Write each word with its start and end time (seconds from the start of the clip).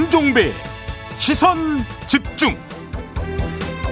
김종배 0.00 0.50
시선 1.18 1.58
집중 2.06 2.56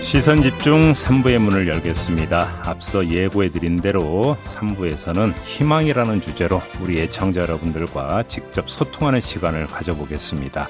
시선 0.00 0.40
집중 0.40 0.92
3부의 0.92 1.36
문을 1.36 1.68
열겠습니다. 1.68 2.62
앞서 2.64 3.06
예고해 3.06 3.50
드린 3.50 3.76
대로 3.76 4.38
3부에서는 4.42 5.34
희망이라는 5.44 6.22
주제로 6.22 6.62
우리 6.80 6.98
애청자 7.02 7.42
여러분들과 7.42 8.22
직접 8.22 8.70
소통하는 8.70 9.20
시간을 9.20 9.66
가져보겠습니다. 9.66 10.68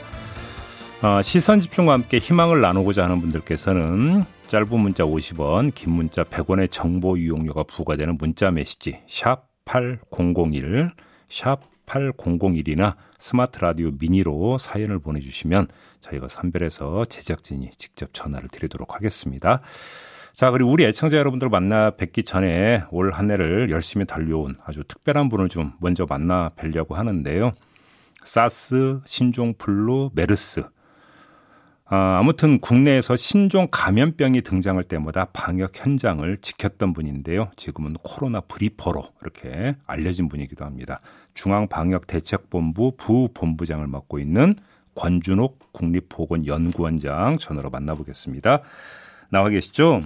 어, 1.02 1.22
시선 1.22 1.60
집중과 1.60 1.92
함께 1.92 2.18
희망을 2.18 2.60
나누고자 2.60 3.04
하는 3.04 3.20
분들께서는 3.20 4.24
짧은 4.48 4.80
문자 4.80 5.04
50원, 5.04 5.72
긴 5.72 5.92
문자 5.92 6.24
100원의 6.24 6.72
정보 6.72 7.16
이용료가 7.16 7.62
부과되는 7.62 8.18
문자 8.18 8.50
메시지 8.50 8.98
샵 9.08 9.46
8001, 9.66 10.90
샵 11.30 11.60
8001이나 11.88 12.94
스마트 13.18 13.58
라디오 13.58 13.90
미니로 13.98 14.58
사연을 14.58 14.98
보내주시면 15.00 15.68
저희가 16.00 16.28
선별해서 16.28 17.06
제작진이 17.06 17.70
직접 17.78 18.12
전화를 18.12 18.48
드리도록 18.48 18.94
하겠습니다. 18.94 19.60
자, 20.34 20.52
그리고 20.52 20.70
우리 20.70 20.84
애청자 20.84 21.16
여러분들 21.16 21.48
만나 21.48 21.90
뵙기 21.90 22.22
전에 22.22 22.84
올 22.92 23.10
한 23.12 23.30
해를 23.30 23.70
열심히 23.70 24.06
달려온 24.06 24.56
아주 24.64 24.84
특별한 24.84 25.28
분을 25.30 25.48
좀 25.48 25.72
먼저 25.80 26.06
만나 26.08 26.50
뵈려고 26.50 26.94
하는데요. 26.94 27.52
사스, 28.22 29.00
신종 29.04 29.54
플루, 29.54 30.10
메르스. 30.14 30.62
아, 31.90 32.18
아무튼 32.18 32.58
국내에서 32.60 33.16
신종 33.16 33.66
감염병이 33.70 34.42
등장할 34.42 34.84
때마다 34.84 35.26
방역 35.32 35.70
현장을 35.74 36.36
지켰던 36.38 36.92
분인데요. 36.92 37.50
지금은 37.56 37.94
코로나 38.02 38.40
briefer로 38.42 39.04
이렇게 39.22 39.74
알려진 39.86 40.28
분이기도 40.28 40.66
합니다. 40.66 41.00
중앙방역대책본부 41.34 42.96
부본부장을 42.98 43.86
맡고 43.86 44.18
있는 44.18 44.54
권준옥 44.96 45.72
국립보건연구원장 45.72 47.38
전화로 47.38 47.70
만나보겠습니다. 47.70 48.60
나와 49.30 49.48
계시죠? 49.48 50.02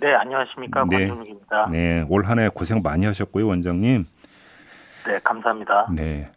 네, 0.00 0.14
안녕하십니까. 0.14 0.84
네. 0.88 1.08
권준욱입니다. 1.08 1.68
네, 1.72 2.04
올 2.08 2.24
한 2.24 2.38
해 2.38 2.48
고생 2.48 2.82
많이 2.84 3.04
하셨고요, 3.06 3.48
원장님. 3.48 4.04
네, 5.06 5.18
감사합니다. 5.24 5.88
네. 5.92 6.30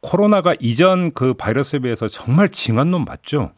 코로나가 0.00 0.54
이전 0.60 1.12
그 1.12 1.32
바이러스에 1.32 1.78
비해서 1.78 2.06
정말 2.08 2.50
징한 2.50 2.90
놈 2.90 3.04
맞죠? 3.06 3.52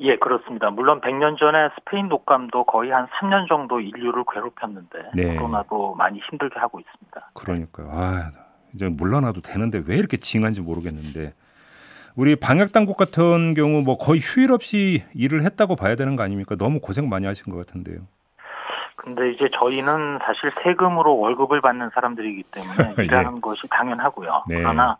예, 0.00 0.16
그렇습니다. 0.16 0.70
물론 0.70 1.00
100년 1.00 1.38
전에 1.38 1.68
스페인 1.76 2.08
독감도 2.08 2.64
거의 2.64 2.90
한 2.90 3.06
3년 3.06 3.48
정도 3.48 3.80
인류를 3.80 4.24
괴롭혔는데 4.32 5.10
네. 5.14 5.36
코로나도 5.36 5.94
많이 5.94 6.18
힘들게 6.18 6.58
하고 6.58 6.80
있습니다. 6.80 7.30
그러니까요. 7.34 7.88
아, 7.92 8.30
이제 8.74 8.88
물러나도 8.88 9.40
되는데 9.40 9.82
왜 9.86 9.96
이렇게 9.96 10.16
징한지 10.16 10.60
모르겠는데 10.62 11.32
우리 12.16 12.36
방역 12.36 12.72
당국 12.72 12.96
같은 12.96 13.54
경우 13.54 13.82
뭐 13.82 13.96
거의 13.96 14.20
휴일 14.20 14.52
없이 14.52 15.04
일을 15.14 15.42
했다고 15.44 15.76
봐야 15.76 15.94
되는 15.94 16.16
거 16.16 16.22
아닙니까? 16.24 16.56
너무 16.56 16.80
고생 16.80 17.08
많이 17.08 17.26
하신 17.26 17.52
것 17.52 17.58
같은데요. 17.58 18.00
근데 18.96 19.32
이제 19.32 19.48
저희는 19.60 20.18
사실 20.24 20.50
세금으로 20.62 21.18
월급을 21.18 21.60
받는 21.60 21.90
사람들이기 21.94 22.44
때문에 22.50 22.94
예. 23.00 23.04
일하는 23.04 23.40
것이 23.40 23.68
당연하고요. 23.68 24.44
네. 24.48 24.56
그러나 24.58 24.96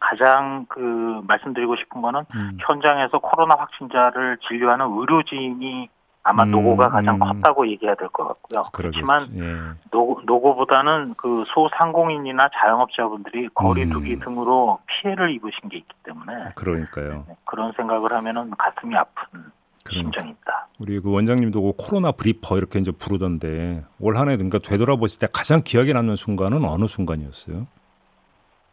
가장 0.00 0.66
그 0.68 1.20
말씀드리고 1.26 1.76
싶은 1.76 2.02
거는 2.02 2.22
음. 2.34 2.58
현장에서 2.66 3.18
코로나 3.18 3.54
확진자를 3.56 4.38
진료하는 4.48 4.86
의료진이 4.86 5.88
아마 6.28 6.42
음, 6.42 6.50
노고가 6.50 6.88
가장 6.90 7.14
음. 7.14 7.18
컸다고 7.20 7.68
얘기해야 7.68 7.94
될 7.94 8.08
것 8.08 8.26
같고요. 8.26 8.64
그렇지만 8.72 9.20
예. 9.36 9.54
노, 9.92 10.20
노고보다는 10.24 11.14
그 11.16 11.44
소상공인이나 11.54 12.48
자영업자분들이 12.52 13.48
거리두기 13.54 14.14
음. 14.14 14.20
등으로 14.20 14.80
피해를 14.86 15.30
입으신 15.30 15.68
게 15.68 15.76
있기 15.78 15.94
때문에 16.02 16.48
그러니까요. 16.56 17.24
네, 17.28 17.36
그런 17.44 17.72
생각을 17.76 18.12
하면은 18.12 18.50
가슴이 18.58 18.96
아픈 18.96 19.44
심정입니다. 19.88 20.66
우리 20.80 20.98
그 20.98 21.12
원장님도 21.12 21.62
그 21.62 21.72
코로나 21.76 22.10
briefer 22.10 22.58
이렇게 22.58 22.80
이제 22.80 22.90
부르던데 22.90 23.84
올 24.00 24.16
한해 24.16 24.36
그러니까 24.36 24.58
되돌아보실 24.58 25.20
때 25.20 25.28
가장 25.32 25.62
기억에 25.64 25.92
남는 25.92 26.16
순간은 26.16 26.64
어느 26.64 26.86
순간이었어요? 26.86 27.68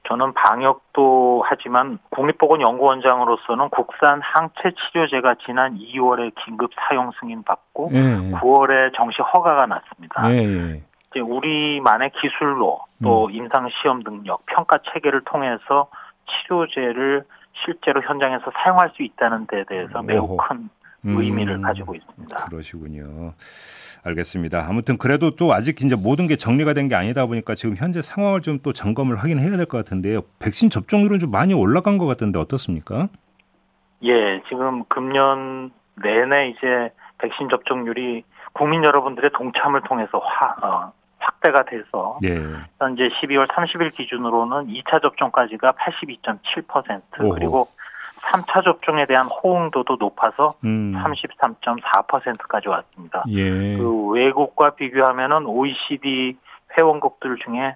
저는 0.08 0.34
방역도 0.34 1.44
하지만 1.48 1.98
국립보건연구원장으로서는 2.10 3.70
국산 3.70 4.22
항체 4.22 4.72
치료제가 4.76 5.36
지난 5.46 5.78
2월에 5.78 6.34
긴급 6.44 6.72
사용 6.76 7.12
승인 7.20 7.44
받고 7.44 7.90
예, 7.94 7.98
예. 7.98 8.32
9월에 8.32 8.94
정식 8.96 9.22
허가가 9.22 9.66
났습니다. 9.66 10.30
예, 10.32 10.38
예. 10.40 10.84
이제 11.10 11.20
우리만의 11.20 12.12
기술로 12.20 12.82
또 13.02 13.28
음. 13.28 13.32
임상 13.32 13.70
시험 13.82 14.04
능력, 14.04 14.46
평가 14.46 14.80
체계를 14.92 15.22
통해서 15.24 15.90
치료제를 16.28 17.24
실제로 17.64 18.02
현장에서 18.02 18.52
사용할 18.64 18.92
수 18.96 19.04
있다는 19.04 19.48
데 19.48 19.64
대해서 19.68 20.02
매우 20.02 20.36
큰 20.38 20.70
의미를 21.04 21.56
음, 21.56 21.62
가지고 21.62 21.96
있습니다. 21.96 22.46
그러시군요. 22.46 23.34
알겠습니다. 24.04 24.66
아무튼 24.68 24.98
그래도 24.98 25.36
또 25.36 25.54
아직 25.54 25.82
이제 25.82 25.96
모든 25.96 26.28
게 26.28 26.36
정리가 26.36 26.74
된 26.74 26.90
게 26.90 26.96
아니다 26.96 27.26
보니까 27.26 27.56
지금 27.56 27.76
현재 27.78 28.02
상황을 28.02 28.42
좀 28.42 28.60
또 28.64 28.74
점검을 28.74 29.16
하긴 29.18 29.40
해야 29.40 29.56
될 29.58 29.66
것 29.66 29.78
같은데요. 29.78 30.22
백신 30.40 30.70
접종률은 30.70 31.20
좀 31.20 31.32
많이 31.32 31.54
올라간 31.54 31.98
것 31.98 32.06
같은데 32.06 32.38
어떻습니까? 32.40 33.08
예, 34.04 34.42
지금 34.50 34.84
금년 34.90 35.72
내내 35.96 36.50
이제 36.50 36.90
백신 37.20 37.50
접종률이 37.50 38.24
국민 38.54 38.84
여러분들의 38.84 39.32
동참을 39.34 39.82
통해서 39.84 40.20
화, 40.20 40.56
어, 40.62 40.92
확대가 41.20 41.64
돼서 41.64 42.20
예. 42.24 42.36
현재 42.80 43.08
12월 43.10 43.48
30일 43.48 43.96
기준으로는 43.96 44.68
2차 44.68 45.02
접종까지가 45.02 45.72
82.7% 45.72 47.02
그리고 47.34 47.70
3차 48.32 48.64
접종에 48.64 49.06
대한 49.06 49.28
호응도도 49.28 49.98
높아서 50.00 50.56
음. 50.64 50.94
33.4%까지 50.98 52.70
왔습니다. 52.70 53.24
예. 53.30 53.78
그 53.78 54.08
외국과 54.12 54.72
비교하면은 54.72 55.46
OECD 55.46 56.38
회원국들 56.78 57.38
중에 57.44 57.76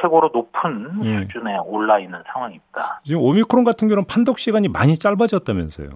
최고로 0.00 0.30
높은 0.32 1.00
예. 1.04 1.20
수준에 1.22 1.56
올라 1.58 1.98
있는 1.98 2.22
상황입니다. 2.32 3.00
지금 3.04 3.20
오미크론 3.22 3.64
같은 3.64 3.88
경우는 3.88 4.06
판독 4.06 4.38
시간이 4.38 4.68
많이 4.68 4.98
짧아졌다면서요? 4.98 5.88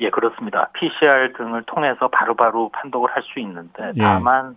예, 0.00 0.10
그렇습니다. 0.10 0.68
PCR 0.72 1.32
등을 1.36 1.62
통해서 1.64 2.08
바로바로 2.08 2.70
판독을 2.70 3.10
할 3.14 3.22
수 3.22 3.40
있는데 3.40 3.92
예. 3.96 4.02
다만 4.02 4.56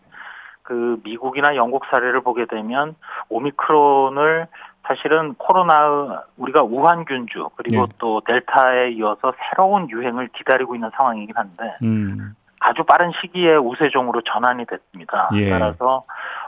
그 0.64 1.00
미국이나 1.04 1.56
영국 1.56 1.86
사례를 1.92 2.22
보게 2.22 2.46
되면 2.46 2.96
오미크론을 3.30 4.48
사실은 4.88 5.34
코로나 5.36 6.24
우리가 6.38 6.64
우한균주 6.64 7.50
그리고 7.56 7.88
네. 7.88 7.94
또 7.98 8.22
델타에 8.26 8.92
이어서 8.92 9.34
새로운 9.50 9.90
유행을 9.90 10.30
기다리고 10.38 10.76
있는 10.76 10.90
상황이긴 10.96 11.36
한데 11.36 11.76
음. 11.84 12.36
아주 12.60 12.84
빠른 12.84 13.12
시기에 13.22 13.56
우세종으로 13.58 14.22
전환이 14.22 14.66
됐습니다. 14.66 15.30
예. 15.36 15.50
따라서 15.52 16.04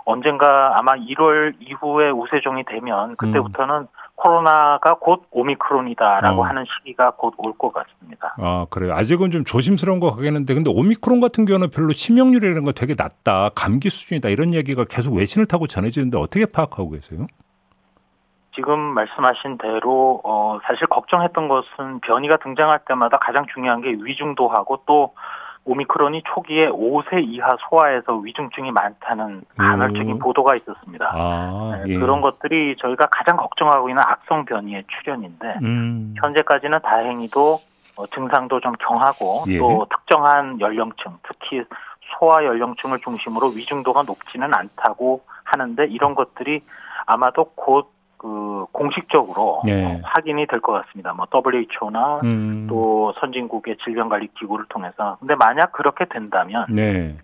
언젠가 0.05 0.79
아마 0.79 0.95
1월 0.95 1.53
이후에 1.59 2.09
우세종이 2.09 2.63
되면 2.63 3.15
그때부터는 3.17 3.75
음. 3.75 3.87
코로나가 4.15 4.95
곧 4.95 5.25
오미크론이다라고 5.29 6.41
어. 6.41 6.45
하는 6.45 6.65
시기가 6.65 7.11
곧 7.11 7.35
올 7.37 7.55
것 7.57 7.71
같습니다. 7.71 8.35
아 8.39 8.65
그래요. 8.71 8.93
아직은 8.93 9.29
좀 9.29 9.43
조심스러운 9.43 9.99
것 9.99 10.11
같겠는데 10.15 10.55
근데 10.55 10.71
오미크론 10.73 11.19
같은 11.19 11.45
경우는 11.45 11.69
별로 11.69 11.93
치명률이라는 11.93 12.63
건 12.63 12.73
되게 12.75 12.95
낮다, 12.97 13.49
감기 13.55 13.89
수준이다 13.89 14.29
이런 14.29 14.55
얘기가 14.55 14.85
계속 14.85 15.13
외신을 15.13 15.45
타고 15.45 15.67
전해지는데 15.67 16.17
어떻게 16.17 16.45
파악하고 16.47 16.89
계세요? 16.91 17.27
지금 18.57 18.79
말씀하신 18.79 19.59
대로 19.59 20.19
어 20.23 20.59
사실 20.63 20.87
걱정했던 20.87 21.47
것은 21.47 21.99
변이가 22.01 22.37
등장할 22.37 22.79
때마다 22.87 23.17
가장 23.17 23.45
중요한 23.53 23.81
게 23.81 23.89
위중도하고 23.91 24.81
또 24.87 25.13
오미크론이 25.63 26.23
초기에 26.33 26.69
5세 26.69 27.23
이하 27.23 27.55
소아에서 27.69 28.15
위중증이 28.15 28.71
많다는 28.71 29.43
간헐적인 29.57 30.09
음. 30.09 30.19
보도가 30.19 30.55
있었습니다. 30.55 31.11
아, 31.13 31.81
네, 31.85 31.93
예. 31.93 31.99
그런 31.99 32.21
것들이 32.21 32.77
저희가 32.77 33.07
가장 33.11 33.37
걱정하고 33.37 33.89
있는 33.89 34.01
악성 34.01 34.45
변이의 34.45 34.85
출현인데 34.87 35.59
음. 35.61 36.15
현재까지는 36.17 36.79
다행히도 36.81 37.59
어, 37.97 38.07
증상도 38.07 38.61
좀 38.61 38.73
경하고 38.79 39.43
예. 39.49 39.57
또 39.57 39.85
특정한 39.89 40.59
연령층, 40.61 41.17
특히 41.23 41.63
소아 42.17 42.45
연령층을 42.45 42.99
중심으로 43.01 43.49
위중도가 43.49 44.03
높지는 44.03 44.53
않다고 44.53 45.21
하는데 45.43 45.85
이런 45.85 46.15
것들이 46.15 46.61
아마도 47.05 47.51
곧그 47.55 47.96
공식적으로 48.77 49.61
네. 49.65 49.99
확인이 50.03 50.45
될 50.45 50.61
것 50.61 50.73
같습니다. 50.73 51.13
뭐 51.13 51.25
WHO나 51.33 52.21
음. 52.23 52.67
또 52.69 53.13
선진국의 53.19 53.77
질병관리기구를 53.83 54.65
통해서. 54.69 55.17
근데 55.19 55.35
만약 55.35 55.71
그렇게 55.71 56.05
된다면 56.05 56.65
네. 56.69 57.17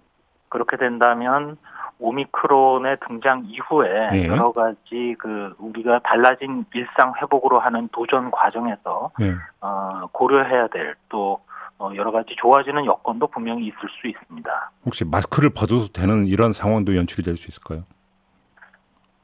그렇게 0.49 0.77
된다면 0.77 1.57
오미크론의 1.99 2.97
등장 3.07 3.43
이후에 3.45 4.09
네. 4.11 4.27
여러 4.27 4.51
가지 4.51 5.15
그 5.19 5.53
우리가 5.59 5.99
달라진 6.03 6.65
일상 6.73 7.13
회복으로 7.21 7.59
하는 7.59 7.87
도전 7.91 8.31
과정에서 8.31 9.11
네. 9.19 9.33
어, 9.61 10.07
고려해야 10.11 10.67
될또 10.67 11.39
어, 11.77 11.91
여러 11.95 12.11
가지 12.11 12.35
좋아지는 12.37 12.85
여건도 12.85 13.27
분명히 13.27 13.65
있을 13.67 13.77
수 14.01 14.07
있습니다. 14.07 14.71
혹시 14.85 15.05
마스크를 15.05 15.51
벗어도 15.55 15.87
되는 15.93 16.25
이런 16.27 16.51
상황도 16.51 16.95
연출이 16.95 17.23
될 17.23 17.37
수 17.37 17.47
있을까요? 17.47 17.83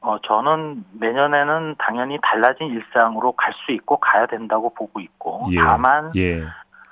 어, 0.00 0.18
저는 0.20 0.84
내년에는 0.92 1.76
당연히 1.78 2.18
달라진 2.22 2.68
일상으로 2.68 3.32
갈 3.32 3.52
수 3.66 3.72
있고 3.72 3.98
가야 3.98 4.26
된다고 4.26 4.72
보고 4.72 5.00
있고 5.00 5.48
예. 5.52 5.60
다만 5.60 6.12
예. 6.16 6.42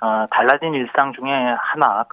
어, 0.01 0.25
달라진 0.29 0.73
일상 0.73 1.13
중에 1.13 1.55
하나 1.57 2.05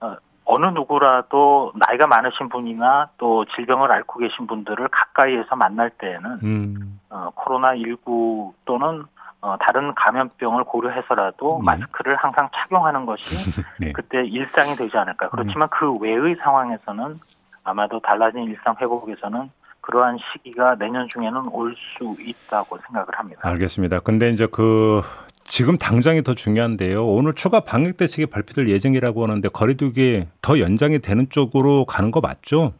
어, 0.00 0.16
어느 0.44 0.66
누구라도 0.66 1.72
나이가 1.74 2.06
많으신 2.06 2.48
분이나 2.48 3.08
또 3.16 3.44
질병을 3.46 3.90
앓고 3.90 4.20
계신 4.20 4.46
분들을 4.46 4.88
가까이에서 4.88 5.56
만날 5.56 5.90
때에는 5.90 6.30
음. 6.42 7.00
어, 7.08 7.30
코로나 7.34 7.74
19 7.76 8.52
또는 8.66 9.04
어, 9.40 9.56
다른 9.58 9.94
감염병을 9.94 10.64
고려해서라도 10.64 11.60
네. 11.60 11.64
마스크를 11.64 12.16
항상 12.16 12.48
착용하는 12.52 13.06
것이 13.06 13.24
네. 13.80 13.92
그때 13.92 14.24
일상이 14.24 14.74
되지 14.74 14.96
않을까. 14.96 15.28
그렇지만 15.30 15.68
그 15.68 15.92
외의 15.98 16.34
상황에서는 16.36 17.20
아마도 17.62 18.00
달라진 18.00 18.44
일상 18.44 18.74
회복에서는 18.80 19.50
그러한 19.86 20.18
시기가 20.32 20.76
내년 20.76 21.08
중에는 21.08 21.48
올 21.48 21.74
수 21.74 22.16
있다고 22.20 22.78
생각을 22.86 23.06
합니다. 23.12 23.40
알겠습니다. 23.42 24.00
근데 24.00 24.30
이제 24.30 24.46
그 24.50 25.02
지금 25.44 25.76
당장이 25.76 26.22
더 26.22 26.34
중요한데요. 26.34 27.06
오늘 27.06 27.34
추가 27.34 27.60
방역 27.60 27.96
대책이 27.98 28.26
발표될 28.26 28.68
예정이라고 28.68 29.22
하는데 29.22 29.48
거리두기 29.48 30.26
더 30.40 30.58
연장이 30.58 30.98
되는 31.00 31.28
쪽으로 31.28 31.84
가는 31.84 32.10
거 32.10 32.20
맞죠? 32.20 32.72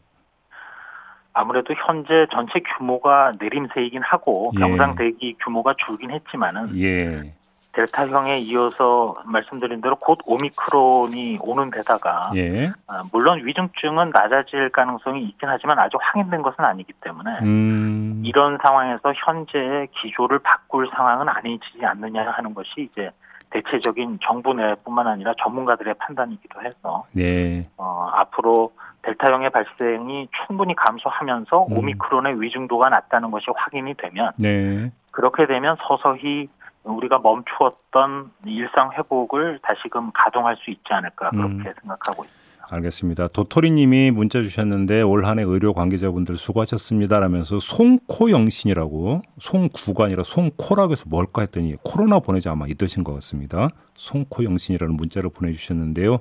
아무래도 1.33 1.73
현재 1.85 2.25
전체 2.31 2.61
규모가 2.77 3.33
내림세이긴 3.39 4.01
하고 4.01 4.51
예. 4.55 4.59
병상 4.59 4.95
대기 4.95 5.35
규모가 5.43 5.75
줄긴 5.85 6.11
했지만은 6.11 6.79
예. 6.81 7.34
델타형에 7.75 8.39
이어서 8.39 9.15
말씀드린 9.25 9.81
대로 9.81 9.97
곧 9.97 10.19
오미크론이 10.25 11.39
오는 11.41 11.69
데다가 11.69 12.31
예. 12.35 12.71
아, 12.87 13.03
물론 13.11 13.45
위중증은 13.45 14.11
낮아질 14.11 14.69
가능성이 14.69 15.23
있긴 15.25 15.49
하지만 15.49 15.77
아직 15.79 15.97
확인된 15.99 16.41
것은 16.41 16.63
아니기 16.63 16.93
때문에 17.01 17.39
음. 17.41 18.21
이런 18.23 18.57
상황에서 18.61 19.13
현재의 19.13 19.89
기조를 19.91 20.39
바꿀 20.39 20.89
상황은 20.95 21.27
아니지 21.27 21.83
않느냐 21.83 22.31
하는 22.31 22.53
것이 22.53 22.87
이제 22.89 23.11
대체적인 23.49 24.19
정부 24.23 24.53
내뿐만 24.53 25.07
아니라 25.07 25.33
전문가들의 25.41 25.95
판단이기도 25.95 26.61
해서 26.61 27.05
네. 27.11 27.61
어, 27.77 28.09
앞으로 28.13 28.71
델타형의 29.01 29.49
발생이 29.49 30.29
충분히 30.47 30.75
감소하면서 30.75 31.67
음. 31.69 31.77
오미크론의 31.77 32.41
위중도가 32.41 32.89
낮다는 32.89 33.31
것이 33.31 33.47
확인이 33.53 33.93
되면 33.95 34.31
네. 34.37 34.91
그렇게 35.11 35.45
되면 35.45 35.75
서서히 35.87 36.49
우리가 36.85 37.19
멈추었던 37.19 38.31
일상 38.45 38.91
회복을 38.93 39.59
다시금 39.61 40.11
가동할 40.13 40.55
수 40.57 40.71
있지 40.71 40.85
않을까 40.89 41.31
그렇게 41.31 41.53
음. 41.53 41.71
생각하고 41.81 42.23
있습니다. 42.23 42.45
알겠습니다. 42.67 43.27
도토리 43.27 43.69
님이 43.69 44.09
문자 44.09 44.41
주셨는데 44.41 45.03
올 45.03 45.25
한해 45.25 45.43
의료 45.43 45.71
관계자분들 45.73 46.35
수고하셨습니다. 46.35 47.19
라면서 47.19 47.59
송코영신이라고 47.59 49.21
송구가 49.37 50.05
아니라 50.05 50.23
송코라고 50.23 50.93
해서 50.93 51.05
뭘까 51.07 51.41
했더니 51.41 51.75
코로나 51.83 52.17
보내자 52.19 52.51
아마 52.51 52.65
이 52.67 52.73
뜻인 52.73 53.03
것 53.03 53.13
같습니다. 53.13 53.67
송코영신이라는 53.97 54.95
문자를 54.95 55.29
보내주셨는데요. 55.29 56.17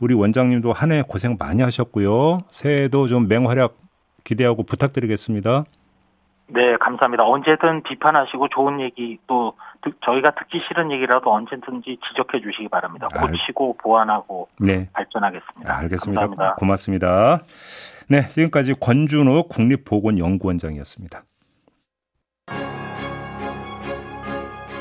우리 0.00 0.14
원장님도 0.14 0.72
한 0.72 0.90
해 0.90 1.02
고생 1.06 1.36
많이 1.38 1.62
하셨고요. 1.62 2.40
새해에도 2.50 3.06
좀 3.06 3.28
맹활약 3.28 3.76
기대하고 4.24 4.64
부탁드리겠습니다. 4.64 5.64
네, 6.46 6.76
감사합니다. 6.76 7.24
언제든 7.24 7.82
비판하시고 7.84 8.48
좋은 8.48 8.80
얘기 8.80 9.18
또 9.26 9.54
듣- 9.82 9.96
저희가 10.04 10.32
듣기 10.34 10.60
싫은 10.68 10.92
얘기라도 10.92 11.32
언제든지 11.32 11.98
지적해 12.08 12.40
주시기 12.42 12.68
바랍니다. 12.68 13.08
알- 13.14 13.30
고치고 13.30 13.76
보완하고 13.78 14.48
네. 14.60 14.88
발전하겠습니다. 14.92 15.76
알겠습니다. 15.78 16.20
감사합니다. 16.20 16.54
고맙습니다. 16.56 17.38
네, 18.08 18.28
지금까지 18.28 18.74
권준호 18.74 19.48
국립보건연구원장이었습니다. 19.48 21.22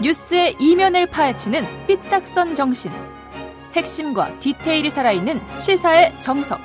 뉴스의 0.02 0.56
이면을 0.60 1.06
파헤치는 1.08 1.64
삐딱선 1.88 2.56
정신. 2.56 2.92
핵심과 3.74 4.38
디테일이 4.40 4.90
살아있는 4.90 5.40
시사의 5.58 6.20
정석. 6.20 6.60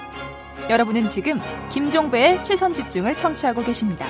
여러분은 0.68 1.08
지금 1.08 1.40
김종배의 1.70 2.40
시선 2.40 2.74
집중을 2.74 3.16
청취하고 3.16 3.62
계십니다. 3.62 4.04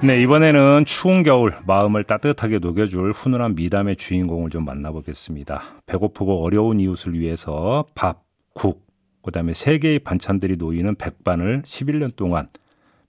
네, 0.00 0.22
이번에는 0.22 0.84
추운 0.84 1.24
겨울 1.24 1.56
마음을 1.66 2.04
따뜻하게 2.04 2.60
녹여줄 2.60 3.10
훈훈한 3.10 3.56
미담의 3.56 3.96
주인공을 3.96 4.48
좀 4.48 4.64
만나보겠습니다. 4.64 5.82
배고프고 5.86 6.44
어려운 6.44 6.78
이웃을 6.78 7.18
위해서 7.18 7.84
밥, 7.96 8.22
국, 8.54 8.86
그 9.22 9.32
다음에 9.32 9.52
세 9.52 9.78
개의 9.78 9.98
반찬들이 9.98 10.56
놓이는 10.56 10.94
백반을 10.94 11.62
11년 11.62 12.14
동안 12.14 12.48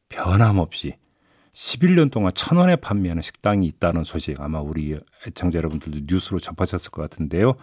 변함없이 0.09 0.95
11년 1.53 2.09
동안 2.09 2.31
천 2.33 2.57
원에 2.57 2.75
판매하는 2.75 3.21
식당이 3.21 3.67
있다는 3.67 4.03
소식 4.03 4.41
아마 4.41 4.59
우리 4.59 4.97
애청자 5.27 5.59
여러분들도 5.59 6.07
뉴스로 6.07 6.39
접하셨을 6.39 6.89
것 6.89 7.03
같은데요. 7.03 7.53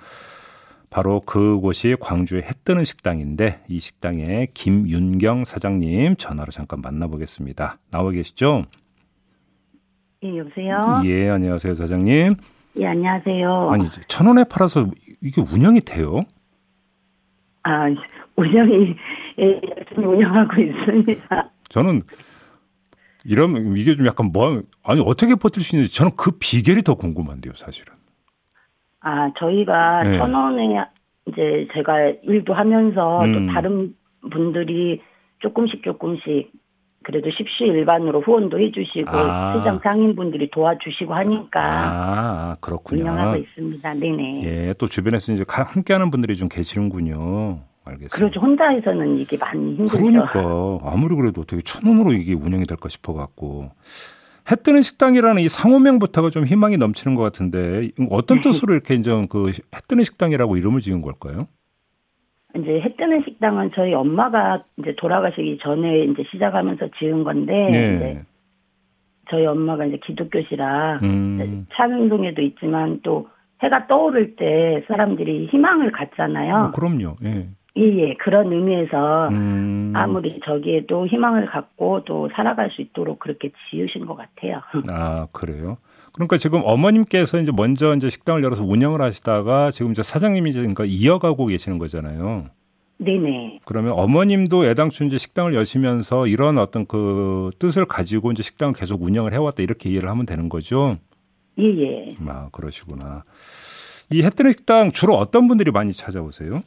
바로 0.88 1.20
그곳이 1.20 1.96
광주의 1.99 2.43
해 2.43 2.50
뜨는 2.62 2.84
식당인데 2.84 3.64
이 3.69 3.81
식당의 3.81 4.49
김윤경 4.55 5.43
사장님 5.43 6.14
전화로 6.17 6.52
잠깐 6.52 6.81
만나보겠습니다. 6.81 7.81
나와 7.90 8.12
계시죠? 8.12 8.67
예, 10.23 10.39
여보세요? 10.39 11.03
예, 11.05 11.29
안녕하세요, 11.29 11.75
사장님. 11.75 12.35
예, 12.81 12.87
안녕하세요. 12.87 13.71
아니, 13.71 13.89
천 14.09 14.27
원에 14.27 14.45
팔아서 14.45 14.87
이게 15.21 15.41
운영이 15.41 15.81
돼요? 15.81 16.21
아, 17.63 17.87
운영이, 18.37 18.95
예, 19.39 19.61
열심히 19.77 20.07
운영하고 20.07 20.61
있습니다. 20.61 21.51
저는 21.69 22.03
이러면 23.25 23.77
이게 23.77 23.95
좀 23.95 24.07
약간 24.07 24.31
뭐, 24.33 24.63
아니, 24.83 25.03
어떻게 25.05 25.35
버틸 25.35 25.63
수 25.63 25.77
있는지 25.77 25.95
저는 25.95 26.13
그 26.17 26.33
비결이 26.39 26.83
더 26.83 26.95
궁금한데요, 26.95 27.55
사실은. 27.55 27.95
아, 29.01 29.33
저희가 29.39 30.03
네. 30.05 30.19
천 30.19 30.33
원에 30.33 30.85
이제 31.27 31.69
제가 31.75 32.13
일도 32.23 32.55
하면서 32.55 33.25
음. 33.25 33.33
또 33.49 33.53
다른 33.53 33.95
분들이 34.31 35.03
조금씩 35.41 35.83
조금씩 35.83 36.51
그래도 37.06 37.31
십시일반으로 37.31 38.20
후원도 38.23 38.58
해주시고 38.58 39.08
아. 39.17 39.56
시장 39.56 39.79
상인분들이 39.81 40.50
도와주시고 40.50 41.14
하니까 41.14 41.61
아, 41.62 42.56
그렇군요. 42.60 43.03
운영하고 43.03 43.36
있습니다. 43.39 43.94
네네. 43.94 44.43
예, 44.44 44.75
또 44.77 44.89
주변에서 44.89 45.32
이제 45.32 45.44
가- 45.46 45.63
함께하는 45.63 46.10
분들이 46.10 46.34
좀 46.36 46.48
계시는군요. 46.48 47.60
알겠습니다. 47.84 48.17
그렇죠. 48.17 48.41
혼자해서는 48.41 49.19
이게 49.19 49.36
많이 49.36 49.77
힘들죠. 49.77 49.96
그러니까 49.98 50.81
아무리 50.82 51.15
그래도 51.15 51.43
어떻게 51.43 51.63
천 51.63 51.86
원으로 51.86 52.13
이게 52.13 52.34
운영이 52.34 52.65
될까 52.67 52.89
싶어 52.89 53.13
갖고 53.13 53.70
해 54.51 54.56
뜨는 54.56 54.82
식당이라는 54.82 55.41
이 55.43 55.48
상호명부터가 55.48 56.31
좀 56.31 56.44
희망이 56.44 56.77
넘치는 56.77 57.15
것 57.15 57.22
같은데 57.22 57.91
어떤 58.10 58.41
뜻으로 58.67 58.75
이렇게 58.75 58.94
이제 58.94 59.13
그해 59.31 59.53
뜨는 59.86 60.03
식당이라고 60.03 60.56
이름을 60.56 60.81
지은 60.81 61.03
걸까요? 61.03 61.46
이제 62.56 62.81
해 62.81 62.94
뜨는 62.96 63.22
식당은 63.25 63.72
저희 63.75 63.94
엄마가 63.94 64.65
이제 64.79 64.94
돌아가시기 64.96 65.58
전에 65.58 66.05
이제 66.05 66.25
시작하면서 66.31 66.89
지은 66.98 67.25
건데 67.25 67.69
이제 67.69 67.79
네. 67.79 68.22
저희 69.31 69.46
엄마가 69.46 69.86
이제 69.86 69.98
기독교시라 69.98 71.01
음. 71.03 71.67
차명동에도 71.72 72.43
있지만 72.43 73.01
또 73.03 73.29
해가 73.63 73.86
떠오를 73.86 74.36
때 74.36 74.84
사람들이 74.86 75.46
희망을 75.46 75.93
갖잖아요. 75.93 76.55
어, 76.56 76.70
그럼요. 76.72 77.17
예. 77.25 77.48
예, 77.79 77.82
예. 77.82 78.15
그런 78.15 78.53
의미에서 78.53 79.29
음. 79.29 79.93
아무리 79.94 80.41
저기에도 80.41 81.06
희망을 81.06 81.46
갖고 81.46 82.05
또 82.05 82.29
살아갈 82.34 82.70
수 82.70 82.81
있도록 82.81 83.19
그렇게 83.19 83.51
지으신 83.70 84.06
것 84.06 84.17
같아요. 84.17 84.63
아, 84.91 85.27
그래요? 85.32 85.77
그러니까 86.17 86.39
지금 86.39 86.63
어머님께서 86.65 87.39
이제 87.41 87.53
먼저 87.55 87.94
이제 87.94 88.08
식당을 88.08 88.43
열어서 88.43 88.65
운영을 88.65 89.03
하시다가 89.03 89.70
지금 89.70 89.93
이제 89.93 90.03
사장님이 90.03 90.51
이제 90.51 90.58
그러니까 90.61 90.85
이어가고 90.87 91.46
계시는 91.46 91.79
거잖아요. 91.79 92.46
네네. 92.99 93.61
그러면 93.67 93.93
어머님도 93.93 94.65
애당초 94.65 95.05
이제 95.05 95.19
식당을 95.19 95.55
여시면서 95.55 96.27
이런 96.27 96.56
어떤 96.56 96.87
그 96.87 97.51
뜻을 97.58 97.85
가지고 97.85 98.32
이제 98.32 98.43
식당을 98.43 98.73
계속 98.75 99.03
운영을 99.03 99.35
해왔다 99.35 99.63
이렇게 99.63 99.91
이해를 99.91 100.08
하면 100.08 100.25
되는 100.25 100.49
거죠. 100.49 100.96
예, 101.58 101.65
예. 101.65 102.17
아, 102.27 102.49
그러시구나. 102.51 103.25
이 104.11 104.23
해뜨는 104.23 104.53
식당 104.53 104.91
주로 104.93 105.17
어떤 105.17 105.49
분들이 105.49 105.70
많이 105.70 105.93
찾아오세요? 105.93 106.63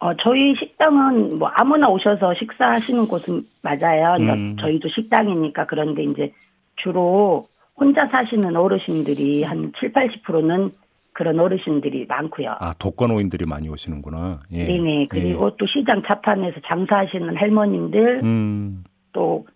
어, 0.00 0.16
저희 0.16 0.56
식당은 0.56 1.38
뭐 1.38 1.48
아무나 1.54 1.88
오셔서 1.88 2.34
식사하시는 2.34 3.06
곳은 3.06 3.46
맞아요. 3.62 4.16
그러니까 4.16 4.34
음. 4.34 4.56
저희도 4.58 4.88
식당이니까 4.88 5.66
그런데 5.66 6.02
이제 6.02 6.32
주로 6.76 7.46
혼자 7.80 8.06
사시는 8.08 8.54
어르신들이 8.56 9.42
한 9.42 9.72
7, 9.80 9.92
80%는 9.94 10.72
그런 11.12 11.40
어르신들이 11.40 12.04
많고요. 12.06 12.54
아, 12.60 12.72
독거노인들이 12.78 13.46
많이 13.46 13.68
오시는구나. 13.68 14.40
예. 14.52 14.64
네네. 14.66 15.06
그리고 15.08 15.56
또 15.56 15.66
시장 15.66 16.02
자판에서 16.06 16.60
장사하시는 16.66 17.36
할머님들, 17.36 18.16
예. 18.22 18.26
음, 18.26 18.84
또 19.12 19.46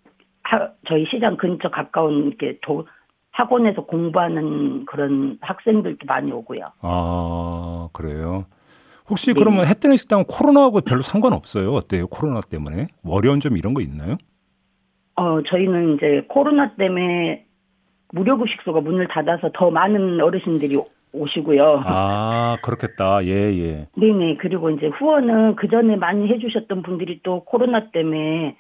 하- 0.43 0.71
저희 0.89 1.05
시장 1.07 1.37
근처 1.37 1.69
가까운 1.71 2.27
이렇게 2.27 2.59
도, 2.63 2.87
학원에서 3.31 3.85
공부하는 3.85 4.85
그런 4.87 5.39
학생들도 5.41 6.07
많이 6.07 6.33
오고요. 6.33 6.71
아, 6.81 7.89
그래요. 7.93 8.47
혹시 9.09 9.33
그러면 9.35 9.67
해 9.67 9.75
뜨는 9.75 9.97
식당은 9.97 10.25
코로나하고 10.25 10.81
별로 10.81 11.03
상관없어요? 11.03 11.73
어때요? 11.73 12.07
코로나 12.07 12.41
때문에 12.41 12.87
어려운 13.07 13.41
점 13.41 13.57
이런 13.59 13.75
거 13.75 13.83
있나요? 13.83 14.17
어, 15.17 15.43
저희는 15.47 15.97
이제 15.97 16.25
코로나 16.29 16.75
때문에 16.75 17.44
무료급식소가 18.15 18.81
문을 18.81 19.09
닫아서 19.09 19.51
더 19.53 19.71
많은 19.71 20.21
어르신들이 20.21 20.77
오시고요. 21.13 21.83
아, 21.85 22.57
그렇겠다. 22.63 23.25
예, 23.25 23.31
예. 23.31 23.87
네네. 23.97 24.37
그리고 24.39 24.71
이제 24.71 24.87
후원은 24.89 25.57
그 25.57 25.69
전에 25.69 25.97
많이 25.97 26.29
해주셨던 26.29 26.83
분들이 26.83 27.21
또 27.23 27.45
코로나 27.45 27.91
때문에 27.91 28.57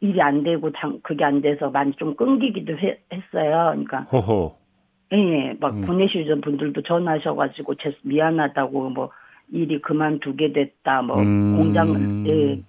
일이 0.00 0.20
안 0.20 0.42
되고 0.42 0.70
장, 0.72 0.98
그게 1.02 1.24
안 1.24 1.40
돼서 1.40 1.70
많이 1.70 1.92
좀 1.92 2.14
끊기기도 2.16 2.76
해- 2.78 2.98
했어요. 3.12 3.70
그러니까 3.72 4.00
호호. 4.12 4.56
예, 5.12 5.18
예, 5.18 5.54
막 5.60 5.74
음. 5.74 5.82
보내주신 5.82 6.40
분들도 6.40 6.82
전화하셔가지고 6.82 7.76
제 7.76 7.96
미안하다고 8.02 8.90
뭐 8.90 9.10
일이 9.52 9.80
그만두게 9.80 10.52
됐다 10.52 11.02
뭐 11.02 11.20
음. 11.20 11.56
공장 11.56 12.26
예 12.26 12.60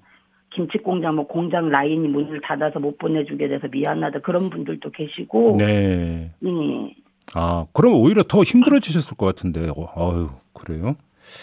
김치 0.56 0.78
공장 0.78 1.16
뭐 1.16 1.28
공장 1.28 1.70
라인이 1.70 2.08
문을 2.08 2.40
닫아서 2.42 2.80
못 2.80 2.98
보내주게 2.98 3.50
돼서 3.50 3.68
미안하다 3.70 4.20
그런 4.20 4.50
분들도 4.50 4.90
계시고 4.92 5.58
네. 5.60 6.32
예 6.44 6.96
아, 7.34 7.66
그럼 7.74 7.96
오히려 7.96 8.24
더 8.24 8.44
힘들어지셨을 8.44 9.18
것 9.18 9.26
같은데. 9.26 9.68
어, 9.76 9.90
아유, 9.96 10.30
그래요? 10.54 10.96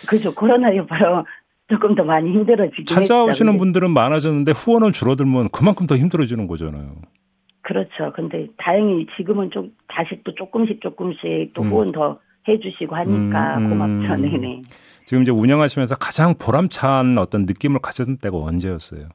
그죠 0.08 0.32
코로나 0.32 0.74
여파로 0.74 1.26
조금 1.68 1.94
더 1.94 2.04
많이 2.04 2.30
힘들어지긴 2.30 2.86
찾아오시는 2.86 3.30
했죠. 3.30 3.44
근데 3.44 3.58
분들은 3.58 3.90
많아졌는데 3.90 4.52
후원은 4.52 4.92
줄어들면 4.92 5.48
그만큼 5.50 5.86
더 5.86 5.96
힘들어지는 5.96 6.46
거잖아요. 6.46 6.96
그렇죠. 7.62 8.12
근데 8.14 8.48
다행히 8.56 9.06
지금은 9.16 9.50
좀 9.50 9.72
다시 9.88 10.20
또 10.24 10.34
조금씩 10.34 10.80
조금씩 10.80 11.52
또 11.54 11.62
음. 11.62 11.68
후원 11.68 11.92
더 11.92 12.18
해주시고 12.48 12.94
하니까 12.94 13.58
음, 13.58 13.64
음. 13.64 13.68
고맙죠. 13.70 14.16
네네. 14.22 14.62
지금 15.12 15.20
이제 15.24 15.30
운영하시면서 15.30 15.96
가장 15.96 16.34
보람찬 16.38 17.18
어떤 17.18 17.42
느낌을 17.42 17.80
가졌던 17.82 18.16
때가 18.16 18.34
언제였어요? 18.38 19.10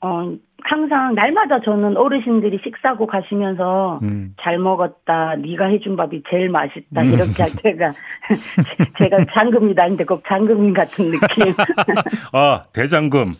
어 0.00 0.32
항상 0.64 1.14
날마다 1.14 1.60
저는 1.60 1.96
어르신들이 1.96 2.58
식사하고 2.64 3.06
가시면서 3.06 4.00
음. 4.02 4.34
잘 4.40 4.58
먹었다. 4.58 5.36
네가 5.36 5.66
해준 5.66 5.94
밥이 5.94 6.24
제일 6.28 6.48
맛있다. 6.48 7.02
음. 7.02 7.12
이렇게 7.12 7.44
할 7.44 7.52
때가 7.62 7.92
제가 8.98 9.24
장금이 9.32 9.72
다는데 9.76 10.02
꼭 10.02 10.24
장금인 10.26 10.74
같은 10.74 11.12
느낌. 11.12 11.54
아, 12.34 12.64
대장금. 12.72 13.34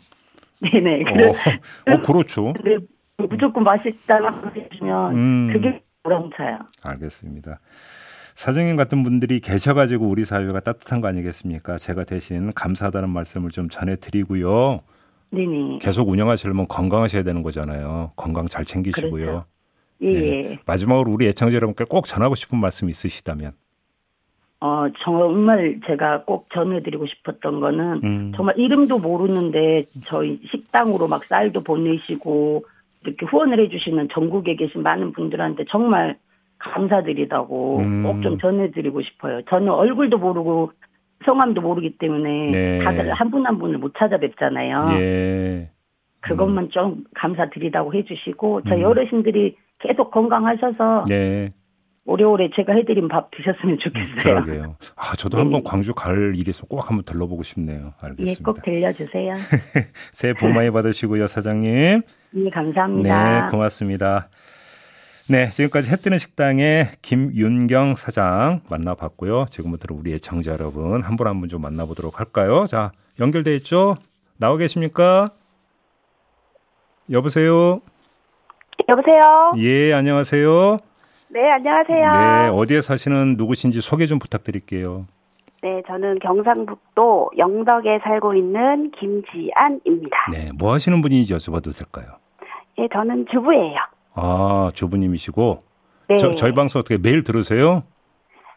네네. 0.60 1.02
어, 1.02 1.92
어, 1.92 2.02
그렇죠. 2.02 2.52
근데 2.52 2.78
무조건 3.16 3.64
맛있다고 3.64 4.48
해주면 4.54 5.16
음. 5.16 5.50
그게 5.52 5.82
보람차요. 6.04 6.60
알겠습니다. 6.84 7.58
사장님 8.34 8.76
같은 8.76 9.02
분들이 9.02 9.40
계셔가지고 9.40 10.06
우리 10.06 10.24
사회가 10.24 10.60
따뜻한 10.60 11.00
거 11.00 11.08
아니겠습니까? 11.08 11.76
제가 11.76 12.04
대신 12.04 12.52
감사하다는 12.52 13.10
말씀을 13.10 13.50
좀 13.50 13.68
전해드리고요. 13.68 14.80
네네. 15.30 15.78
계속 15.80 16.08
운영하시려면 16.08 16.68
건강하셔야 16.68 17.22
되는 17.22 17.42
거잖아요. 17.42 18.12
건강 18.16 18.46
잘 18.46 18.64
챙기시고요. 18.64 19.24
그렇죠. 19.24 19.44
예. 20.02 20.50
예. 20.50 20.58
마지막으로 20.66 21.10
우리 21.12 21.26
애청자 21.26 21.54
여러분께 21.54 21.84
꼭 21.88 22.06
전하고 22.06 22.34
싶은 22.34 22.58
말씀 22.58 22.88
있으시다면. 22.88 23.52
어 24.60 24.84
정말 25.00 25.80
제가 25.86 26.22
꼭 26.24 26.48
전해드리고 26.52 27.06
싶었던 27.06 27.60
거는 27.60 28.00
음. 28.04 28.32
정말 28.36 28.56
이름도 28.58 29.00
모르는데 29.00 29.86
저희 30.06 30.40
식당으로 30.50 31.08
막 31.08 31.24
쌀도 31.24 31.62
보내시고 31.62 32.64
이렇게 33.04 33.26
후원을 33.26 33.58
해주시는 33.58 34.10
전국에 34.12 34.54
계신 34.54 34.82
많은 34.84 35.12
분들한테 35.12 35.64
정말 35.68 36.16
감사드리다고 36.62 37.78
음. 37.80 38.02
꼭좀 38.04 38.38
전해드리고 38.38 39.02
싶어요. 39.02 39.42
저는 39.48 39.68
얼굴도 39.70 40.18
모르고 40.18 40.72
성함도 41.24 41.60
모르기 41.60 41.98
때문에 41.98 42.46
네. 42.48 42.84
다들 42.84 43.12
한 43.12 43.30
분 43.30 43.46
한 43.46 43.58
분을 43.58 43.78
못 43.78 43.92
찾아뵙잖아요. 43.96 44.88
예. 45.00 45.70
그것만 46.20 46.70
좀 46.70 47.04
감사드리다고 47.14 47.94
해주시고 47.94 48.62
저희 48.68 48.80
음. 48.82 48.86
어르신들이 48.86 49.56
계속 49.80 50.10
건강하셔서 50.10 51.04
네. 51.08 51.52
오래오래 52.04 52.50
제가 52.54 52.72
해드린 52.74 53.06
밥 53.08 53.30
드셨으면 53.30 53.78
좋겠어요. 53.78 54.16
그러게요. 54.44 54.76
아, 54.96 55.14
저도 55.16 55.36
네. 55.36 55.42
한번 55.44 55.62
광주 55.62 55.94
갈 55.94 56.34
일이 56.34 56.50
있어 56.50 56.66
꼭 56.66 56.88
한번 56.88 57.04
들러보고 57.04 57.44
싶네요. 57.44 57.92
예, 58.02 58.06
알겠습니다. 58.06 58.42
꼭 58.44 58.62
들려주세요. 58.64 59.34
새해 60.12 60.34
복 60.34 60.48
많이 60.50 60.70
받으시고요, 60.70 61.28
사장님. 61.28 62.02
예, 62.34 62.50
감사합니다. 62.50 63.44
네, 63.46 63.50
고맙습니다. 63.52 64.28
네, 65.32 65.48
지금까지 65.48 65.90
해 65.90 65.96
뜨는 65.96 66.18
식당의 66.18 66.88
김윤경 67.00 67.94
사장 67.94 68.60
만나봤고요. 68.68 69.46
지금부터 69.48 69.94
우리 69.94 70.12
애청자 70.12 70.52
여러분 70.52 71.00
한 71.02 71.16
분 71.16 71.26
한 71.26 71.40
분 71.40 71.48
좀 71.48 71.62
만나보도록 71.62 72.20
할까요? 72.20 72.66
자, 72.66 72.92
연결돼 73.18 73.56
있죠? 73.56 73.96
나와 74.36 74.58
계십니까? 74.58 75.30
여보세요? 77.10 77.80
여보세요? 78.90 79.52
예, 79.56 79.94
안녕하세요. 79.94 80.76
네, 81.30 81.50
안녕하세요. 81.50 82.10
네, 82.10 82.48
어디에 82.52 82.82
사시는 82.82 83.36
누구신지 83.38 83.80
소개 83.80 84.04
좀 84.06 84.18
부탁드릴게요. 84.18 85.06
네, 85.62 85.80
저는 85.88 86.18
경상북도 86.18 87.30
영덕에 87.38 88.00
살고 88.04 88.34
있는 88.34 88.90
김지안입니다. 88.90 90.16
네, 90.30 90.50
뭐 90.54 90.74
하시는 90.74 91.00
분인지 91.00 91.32
여쭤봐도 91.32 91.74
될까요? 91.74 92.16
예, 92.78 92.86
저는 92.92 93.24
주부예요. 93.32 93.76
아, 94.14 94.70
주부님이시고 94.74 95.58
네. 96.08 96.16
저, 96.18 96.34
저희 96.34 96.52
방송 96.52 96.80
어떻게 96.80 96.98
매일 96.98 97.24
들으세요? 97.24 97.82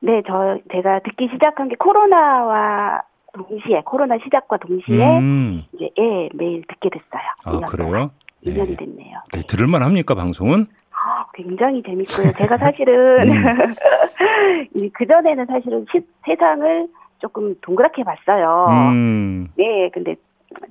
네, 0.01 0.21
저 0.27 0.57
제가 0.71 0.99
듣기 0.99 1.29
시작한 1.31 1.69
게 1.69 1.75
코로나와 1.77 3.01
동시에 3.33 3.81
코로나 3.85 4.17
시작과 4.23 4.57
동시에 4.57 5.19
음, 5.19 5.63
이제 5.73 5.89
예, 5.97 6.29
매일 6.33 6.63
듣게 6.67 6.89
됐어요. 6.89 7.21
아, 7.45 7.51
2년 7.51 7.67
그래요? 7.67 7.87
동안. 7.91 8.09
2년이 8.45 8.69
네. 8.69 8.75
됐네요. 8.75 9.17
네, 9.33 9.41
들을 9.47 9.67
만 9.67 9.81
합니까, 9.81 10.13
방송은? 10.13 10.67
아, 10.91 11.25
굉장히 11.33 11.81
재밌고요. 11.83 12.31
제가 12.33 12.57
사실은 12.57 13.31
음. 13.31 13.43
그 14.93 15.05
전에는 15.07 15.45
사실은 15.47 15.85
시- 15.91 16.05
세상을 16.25 16.87
조금 17.19 17.55
동그랗게 17.61 18.03
봤어요. 18.03 18.67
음, 18.69 19.47
네, 19.57 19.89
근데 19.93 20.15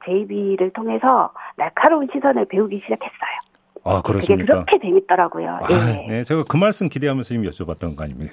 JB를 0.04 0.70
통해서 0.72 1.32
날카로운 1.56 2.08
시선을 2.12 2.44
배우기 2.46 2.76
시작했어요. 2.84 3.53
아, 3.84 4.00
그렇습니까? 4.00 4.64
그렇게 4.64 4.78
재밌더라고요. 4.80 5.58
아, 5.62 5.68
네. 5.68 6.06
네, 6.08 6.24
제가 6.24 6.44
그 6.48 6.56
말씀 6.56 6.88
기대하면서 6.88 7.28
지금 7.28 7.44
여쭤봤던 7.44 7.96
거 7.96 8.04
아닙니까? 8.04 8.32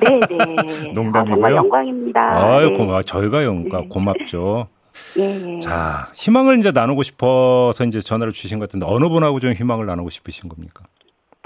네, 0.00 0.20
네. 0.20 0.92
농담이고요. 0.94 1.20
아, 1.20 1.24
정말 1.24 1.52
영광입니다. 1.52 2.20
아유, 2.20 2.68
네. 2.70 2.72
고마, 2.74 3.02
저희가 3.02 3.44
영광, 3.44 3.82
네. 3.82 3.88
고맙죠. 3.88 4.68
예, 5.18 5.56
예. 5.56 5.60
자, 5.60 6.08
희망을 6.14 6.58
이제 6.58 6.70
나누고 6.70 7.02
싶어서 7.02 7.84
이제 7.84 8.00
전화를 8.00 8.32
주신 8.32 8.60
것 8.60 8.68
같은데, 8.68 8.86
어느 8.88 9.08
분하고 9.08 9.40
좀 9.40 9.52
희망을 9.52 9.86
나누고 9.86 10.10
싶으신 10.10 10.48
겁니까? 10.48 10.84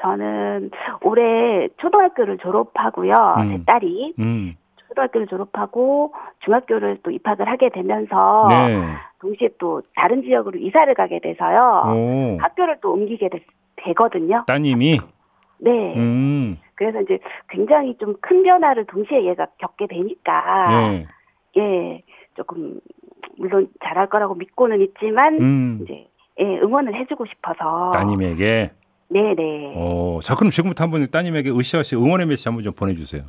저는 0.03 0.71
올해 1.03 1.69
초등학교를 1.81 2.39
졸업하고요. 2.39 3.35
음. 3.39 3.57
제 3.59 3.65
딸이 3.65 4.15
음, 4.19 4.55
초등학교를 4.99 5.27
졸업하고 5.29 6.13
중학교를 6.45 6.99
또 7.03 7.11
입학을 7.11 7.49
하게 7.49 7.69
되면서 7.71 8.47
네. 8.49 8.83
동시에 9.21 9.51
또 9.59 9.83
다른 9.95 10.23
지역으로 10.23 10.59
이사를 10.59 10.93
가게 10.95 11.21
돼서요. 11.21 11.83
오, 11.87 12.39
학교를 12.41 12.79
또 12.81 12.93
옮기게 12.93 13.29
되, 13.29 13.41
되거든요. 13.77 14.45
따님이, 14.47 15.01
네. 15.59 15.95
음, 15.97 16.59
그래서 16.75 17.01
이제 17.01 17.19
굉장히 17.49 17.97
좀 17.99 18.17
큰 18.21 18.43
변화를 18.43 18.85
동시에 18.87 19.25
얘가 19.25 19.47
겪게 19.59 19.87
되니까 19.87 20.83
예, 20.83 21.07
예, 21.61 22.03
조금 22.37 22.81
물론 23.37 23.69
잘할 23.85 24.09
거라고 24.09 24.35
믿고는 24.35 24.81
있지만 24.83 25.41
음, 25.41 25.81
이제 25.83 26.07
예, 26.41 26.45
응원을 26.59 26.95
해주고 26.95 27.27
싶어서 27.27 27.91
따님에게. 27.93 28.73
네네. 29.11 29.73
어, 29.75 30.19
자, 30.23 30.35
그럼 30.35 30.51
지금부터 30.51 30.85
한번 30.85 31.07
따님에게 31.11 31.51
으쌰으쌰 31.51 31.97
응원의 31.97 32.27
메시지 32.27 32.49
한번 32.49 32.63
좀 32.63 32.75
보내주세요. 32.75 33.23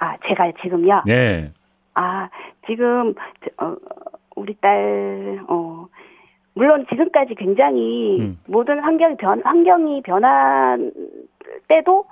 아 0.00 0.16
제가 0.26 0.50
지금요. 0.62 1.02
네. 1.06 1.52
아 1.94 2.28
지금 2.66 3.14
저, 3.44 3.64
어, 3.64 3.76
우리 4.34 4.54
딸 4.54 5.40
어. 5.48 5.86
물론 6.52 6.84
지금까지 6.90 7.36
굉장히 7.36 8.18
음. 8.20 8.38
모든 8.46 8.80
환경이 8.80 9.16
변 9.18 9.40
환경이 9.42 10.02
변한 10.02 10.92
때도 11.68 12.04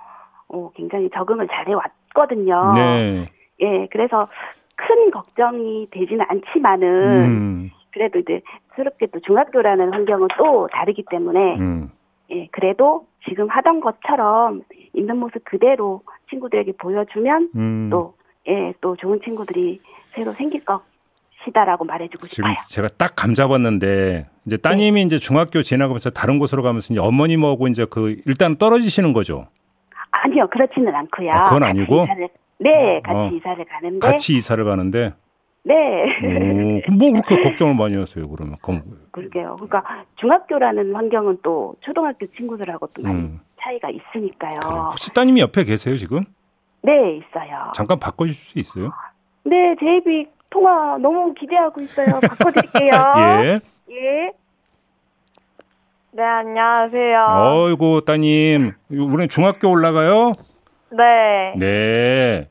어, 0.48 0.70
굉장히 0.74 1.10
적응을 1.10 1.48
잘해 1.48 1.74
왔거든요. 1.74 2.72
네. 2.74 3.24
예, 3.60 3.86
그래서 3.90 4.28
큰 4.76 5.10
걱정이 5.10 5.88
되지는 5.90 6.24
않지만은 6.28 7.24
음, 7.24 7.70
그래도 7.90 8.20
이제 8.20 8.40
새롭게 8.76 9.06
또 9.06 9.18
중학교라는 9.20 9.92
환경은 9.92 10.28
또 10.38 10.68
다르기 10.72 11.04
때문에 11.10 11.56
음. 11.58 11.90
예, 12.30 12.46
그래도 12.52 13.06
지금 13.28 13.48
하던 13.48 13.80
것처럼 13.80 14.62
있는 14.98 15.16
모습 15.18 15.44
그대로 15.44 16.02
친구들에게 16.30 16.72
보여주면 16.78 17.50
음. 17.56 17.88
또 17.90 18.14
예, 18.48 18.72
또 18.80 18.96
좋은 18.96 19.20
친구들이 19.22 19.78
새로 20.14 20.32
생길 20.32 20.62
것이다라고 20.64 21.84
말해주고 21.84 22.26
지금 22.26 22.50
싶어요. 22.50 22.64
제가 22.68 22.88
딱 22.96 23.14
감 23.16 23.34
잡았는데 23.34 24.26
이제 24.46 24.56
따님이 24.56 25.02
이제 25.02 25.18
중학교 25.18 25.62
지나가면서 25.62 26.10
다른 26.10 26.38
곳으로 26.38 26.62
가면서 26.62 26.92
이제 26.94 27.00
어머님하고 27.00 27.68
이제 27.68 27.86
그 27.88 28.16
일단 28.26 28.56
떨어지시는 28.56 29.12
거죠. 29.12 29.46
아니요, 30.10 30.46
그렇지는 30.50 30.94
않고요. 30.94 31.30
아, 31.30 31.44
그건 31.44 31.62
아니고? 31.64 32.04
이사를, 32.04 32.28
네, 32.60 33.00
같이 33.04 33.16
어. 33.18 33.30
이사를 33.32 33.64
가는데 33.66 33.98
같이 33.98 34.36
이사를 34.36 34.64
가는데 34.64 35.12
네. 35.64 35.74
오, 36.24 36.92
뭐 36.92 37.12
그렇게 37.22 37.42
걱정을 37.42 37.74
많이 37.74 37.96
하세요, 37.96 38.26
그러면? 38.28 38.56
그럼, 38.62 38.82
그러게요. 39.10 39.56
그러니까 39.56 40.04
중학교라는 40.16 40.94
환경은 40.94 41.38
또 41.42 41.74
초등학교 41.80 42.26
친구들하고 42.36 42.86
또 42.96 43.02
많이 43.02 43.16
음. 43.16 43.40
차이가 43.68 43.90
있으니까요. 43.90 44.60
그래. 44.60 44.78
혹시 44.90 45.12
따님이 45.12 45.40
옆에 45.40 45.64
계세요, 45.64 45.96
지금? 45.96 46.22
네, 46.82 46.92
있어요. 47.18 47.72
잠깐 47.74 47.98
바꿔주실 47.98 48.46
수 48.46 48.58
있어요? 48.58 48.92
네, 49.44 49.74
제이비 49.78 50.26
통화 50.50 50.96
너무 50.98 51.34
기대하고 51.34 51.82
있어요. 51.82 52.20
바꿔드릴게요. 52.20 52.90
예. 53.18 53.58
예. 53.90 54.32
네, 56.12 56.22
안녕하세요. 56.22 57.26
어이구, 57.52 58.04
따님. 58.06 58.72
우리는 58.90 59.28
중학교 59.28 59.70
올라가요? 59.70 60.32
네. 60.90 61.54
네. 61.58 62.48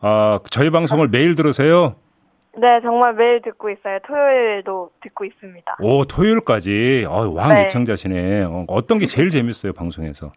아, 0.00 0.40
저희 0.50 0.70
방송을 0.70 1.08
매일 1.08 1.34
들으세요? 1.36 1.94
네, 2.58 2.80
정말 2.82 3.14
매일 3.14 3.40
듣고 3.42 3.70
있어요. 3.70 3.98
토요일도 4.06 4.90
듣고 5.02 5.24
있습니다. 5.24 5.76
오, 5.80 6.04
토요일까지. 6.06 7.06
어, 7.08 7.30
왕 7.30 7.50
네. 7.54 7.64
애청자시네. 7.64 8.42
어, 8.44 8.64
어떤 8.68 8.98
게 8.98 9.06
제일 9.06 9.30
재밌어요, 9.30 9.72
방송에서? 9.72 10.32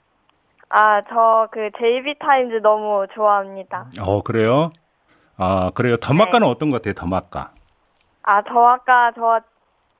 아, 0.69 1.01
저그 1.01 1.71
제이비 1.79 2.15
타임즈 2.19 2.61
너무 2.61 3.07
좋아합니다. 3.15 3.89
어, 4.01 4.21
그래요? 4.21 4.71
아, 5.37 5.71
그래요. 5.73 5.97
더마카는 5.97 6.47
어떤 6.47 6.69
것 6.69 6.77
같아요, 6.81 6.93
더마카? 6.93 7.51
아, 8.23 8.41
저 8.43 8.59
아까 8.59 9.11
저 9.15 9.39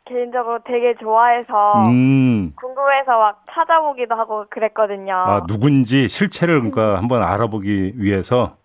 개인적으로 0.05 0.59
되게 0.65 0.93
좋아해서 0.99 1.83
음. 1.87 2.53
궁금해서 2.55 3.17
막 3.17 3.43
찾아보기도 3.51 4.15
하고 4.15 4.45
그랬거든요. 4.49 5.13
아, 5.13 5.41
누군지 5.47 6.07
실체를 6.07 6.59
그러니까 6.59 6.97
한번 6.97 7.23
알아보기 7.23 7.93
위해서. 7.95 8.57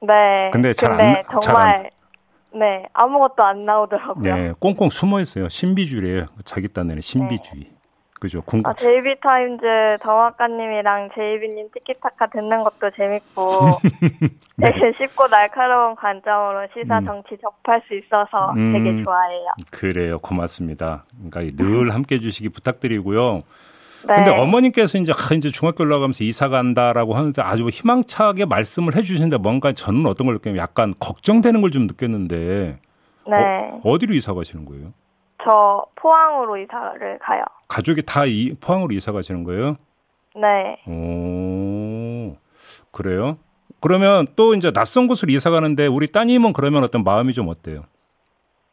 네. 0.00 0.50
근데 0.52 0.72
잘안 0.72 0.96
근데 0.98 1.22
나- 1.22 1.40
정말 1.40 1.90
네 2.54 2.86
아무것도 2.92 3.42
안 3.42 3.64
나오더라고요. 3.64 4.22
네, 4.34 4.52
꽁꽁 4.58 4.90
숨어 4.90 5.20
있어요. 5.20 5.48
신비주의래요. 5.48 6.26
자기 6.44 6.72
딴에는 6.72 7.00
신비주의. 7.00 7.70
그죠? 8.22 8.40
궁금. 8.42 8.70
아, 8.70 8.74
제이비 8.74 9.18
타임즈 9.20 9.64
더마카님이랑 10.00 11.10
제이비님 11.12 11.70
티키타카 11.74 12.28
듣는 12.28 12.62
것도 12.62 12.92
재밌고 12.96 13.42
네. 14.58 14.70
되게 14.72 14.92
쉽고 14.96 15.26
날카로운 15.26 15.96
관점으로 15.96 16.68
시사 16.72 17.00
음. 17.00 17.04
정치 17.04 17.36
접할 17.42 17.82
수 17.88 17.94
있어서 17.96 18.52
음. 18.56 18.74
되게 18.74 19.02
좋아해요. 19.02 19.46
그래요. 19.72 20.18
고맙습니다. 20.20 21.04
그러니까 21.30 21.56
늘 21.64 21.92
함께 21.92 22.14
해주시기 22.14 22.50
부탁드리고요. 22.50 23.42
네. 24.06 24.14
근데 24.14 24.30
어머님께서 24.30 24.98
이제 24.98 25.10
아, 25.12 25.34
이제 25.34 25.48
중학교 25.50 25.82
올라가면서 25.82 26.22
이사 26.22 26.48
간다라고 26.48 27.14
하는데 27.14 27.42
아주 27.42 27.68
희망차게 27.68 28.44
말씀을 28.44 28.94
해주시는데 28.94 29.38
뭔가 29.38 29.72
저는 29.72 30.06
어떤 30.06 30.28
걸 30.28 30.34
느끼면 30.36 30.58
약간 30.58 30.94
걱정되는 31.00 31.60
걸 31.60 31.72
좀 31.72 31.88
느꼈는데 31.88 32.78
네. 33.28 33.36
어, 33.82 33.98
디로 33.98 34.14
이사 34.14 34.32
가시는 34.32 34.64
거예요? 34.64 34.92
저 35.44 35.84
포항으로 35.96 36.56
이사를 36.58 37.18
가요. 37.18 37.42
가족이 37.68 38.02
다 38.06 38.24
이, 38.26 38.54
포항으로 38.60 38.92
이사 38.94 39.12
가시는 39.12 39.44
거예요? 39.44 39.76
네. 40.36 40.78
오, 40.86 42.36
그래요? 42.90 43.36
그러면 43.80 44.26
또 44.36 44.54
이제 44.54 44.70
낯선 44.72 45.08
곳으로 45.08 45.32
이사 45.32 45.50
가는데 45.50 45.86
우리 45.86 46.10
따님은 46.12 46.52
그러면 46.52 46.84
어떤 46.84 47.02
마음이 47.02 47.32
좀 47.32 47.48
어때요? 47.48 47.82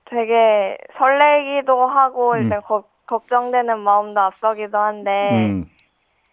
되게 0.06 0.78
설레기도 0.98 1.88
하고 1.88 2.34
음. 2.34 2.46
이제 2.46 2.56
거- 2.68 2.84
걱정되는 3.08 3.80
마음도 3.80 4.20
앞서기도 4.22 4.78
한데 4.78 5.10
음. 5.34 5.66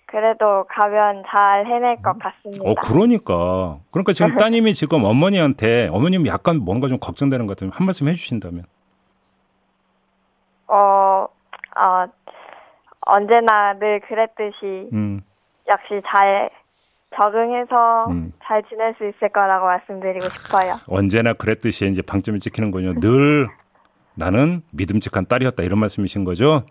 그래도 0.07 0.65
가면 0.69 1.25
잘 1.29 1.67
해낼 1.67 2.01
것 2.03 2.17
같습니다. 2.19 2.63
어, 2.71 2.75
그러니까. 2.85 3.79
그러니까 3.91 4.13
지금 4.13 4.37
따님이 4.37 4.75
지금 4.75 5.05
어머니한테 5.05 5.89
어머님 5.93 6.27
약간 6.27 6.59
뭔가 6.59 6.87
좀 6.89 6.99
걱정되는 6.99 7.47
것 7.47 7.57
같으면 7.57 7.73
한 7.73 7.87
말씀 7.87 8.07
해주신다면. 8.09 8.65
어, 11.77 12.03
어, 12.05 12.07
언제나 13.01 13.75
늘 13.79 14.01
그랬듯이 14.01 14.91
음, 14.93 15.23
역시 15.69 16.03
잘 16.07 16.51
적응해서 17.17 18.07
음. 18.11 18.33
잘 18.45 18.63
지낼 18.65 18.95
수 18.99 19.07
있을 19.07 19.29
거라고 19.29 19.67
말씀드리고 19.67 20.27
싶어요. 20.29 20.75
언제나 20.89 21.33
그랬듯이 21.33 21.89
이제 21.91 22.03
방점을 22.03 22.41
찍히는 22.41 22.71
거요. 22.71 22.95
늘 22.95 23.49
나는 24.15 24.63
믿음직한 24.73 25.27
딸이었다 25.27 25.63
이런 25.63 25.79
말씀이신 25.79 26.25
거죠? 26.25 26.65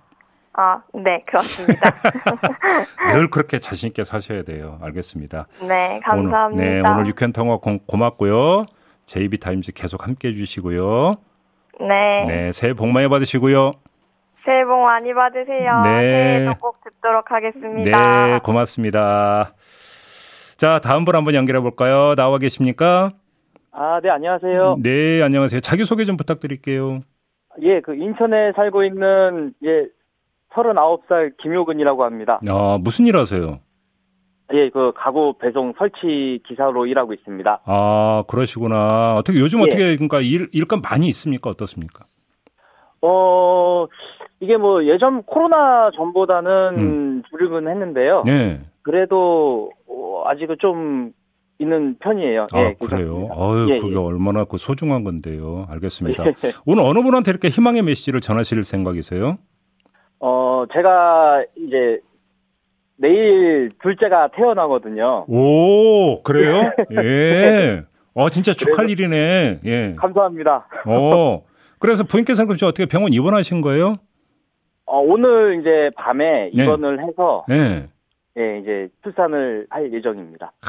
아, 0.57 0.81
네, 0.93 1.21
그렇습니다. 1.25 1.91
늘 3.11 3.27
그렇게 3.31 3.59
자신 3.59 3.87
있게 3.87 4.03
사셔야 4.03 4.43
돼요. 4.43 4.79
알겠습니다. 4.81 5.47
네, 5.67 5.99
감사합니다. 6.03 6.63
오늘, 6.63 6.81
네, 6.81 6.89
오늘 6.89 7.07
유쾌한 7.07 7.33
통화 7.33 7.57
고, 7.57 7.77
고맙고요. 7.85 8.65
JB 9.05 9.39
타임즈 9.39 9.73
계속 9.73 10.05
함께 10.05 10.29
해 10.29 10.33
주시고요. 10.33 11.13
네. 11.81 12.23
네, 12.27 12.51
새해 12.53 12.73
복 12.73 12.87
많이 12.87 13.07
받으시고요. 13.09 13.71
새해 14.45 14.63
복 14.63 14.79
많이 14.83 15.13
받으세요. 15.13 15.81
네. 15.83 15.89
새해도 15.89 16.53
꼭 16.59 16.77
듣도록 16.83 17.31
하겠습니다. 17.31 18.27
네, 18.27 18.39
고맙습니다. 18.43 19.53
자, 20.57 20.79
다음 20.79 21.03
분 21.03 21.15
한번 21.15 21.33
연결해 21.33 21.59
볼까요? 21.59 22.15
나와 22.15 22.37
계십니까? 22.37 23.11
아, 23.71 23.99
네, 24.01 24.09
안녕하세요. 24.09 24.77
네, 24.81 25.21
안녕하세요. 25.21 25.59
자기소개 25.59 26.05
좀 26.05 26.15
부탁드릴게요. 26.15 27.01
예, 27.61 27.81
그 27.81 27.95
인천에 27.95 28.53
살고 28.55 28.83
있는 28.83 29.53
예 29.65 29.87
39살 30.53 31.35
김효근이라고 31.41 32.03
합니다. 32.05 32.39
아, 32.49 32.77
무슨 32.79 33.07
일 33.07 33.17
하세요? 33.17 33.59
예, 34.53 34.69
그 34.69 34.93
가구 34.95 35.33
배송 35.39 35.73
설치 35.77 36.39
기사로 36.47 36.85
일하고 36.85 37.13
있습니다. 37.13 37.61
아, 37.65 38.23
그러시구나. 38.27 39.15
어떻게 39.15 39.39
요즘 39.39 39.59
예. 39.59 39.63
어떻게 39.63 39.95
그러니까 39.95 40.21
일 40.21 40.47
일감 40.53 40.81
많이 40.81 41.07
있습니까? 41.07 41.49
어떻습니까? 41.49 42.05
어, 43.01 43.87
이게 44.39 44.57
뭐 44.57 44.85
예전 44.85 45.23
코로나 45.23 45.91
전보다는 45.91 47.23
줄이긴 47.29 47.67
했는데요. 47.67 48.23
음. 48.27 48.29
네. 48.29 48.61
그래도 48.81 49.71
어, 49.87 50.23
아직은 50.25 50.57
좀 50.59 51.11
있는 51.57 51.97
편이에요. 51.99 52.47
아, 52.51 52.59
예, 52.59 52.75
그래요? 52.79 53.29
아유, 53.31 53.67
예, 53.69 53.79
그게 53.79 53.93
예. 53.93 53.97
얼마나 53.97 54.43
그 54.43 54.57
소중한 54.57 55.03
건데요. 55.03 55.65
알겠습니다. 55.69 56.25
예. 56.27 56.33
오늘 56.65 56.83
어느 56.83 57.01
분한테 57.01 57.31
이렇게 57.31 57.47
희망의 57.47 57.81
메시지를 57.83 58.19
전하실 58.19 58.63
생각이세요? 58.63 59.37
어, 60.19 60.65
제가 60.73 61.43
이제 61.55 62.01
내일 62.97 63.71
둘째가 63.81 64.29
태어나거든요. 64.35 65.25
오, 65.27 66.21
그래요? 66.23 66.71
예. 67.03 67.83
어, 68.13 68.29
진짜 68.29 68.53
축하할 68.53 68.89
일이네. 68.89 69.59
예. 69.65 69.95
감사합니다. 69.97 70.67
어. 70.85 71.43
그래서 71.79 72.03
부인께서는 72.03 72.47
그럼 72.47 72.69
어떻게 72.69 72.85
병원 72.85 73.13
입원하신 73.13 73.61
거예요? 73.61 73.93
어, 74.95 74.99
오늘 75.01 75.59
이제 75.59 75.91
밤에 75.97 76.49
네. 76.53 76.63
입원을 76.63 77.05
해서 77.05 77.43
예. 77.49 77.89
예, 78.37 78.59
이제 78.59 78.87
출산을 79.03 79.67
할 79.69 79.91
예정입니다. 79.91 80.53
아, 80.61 80.67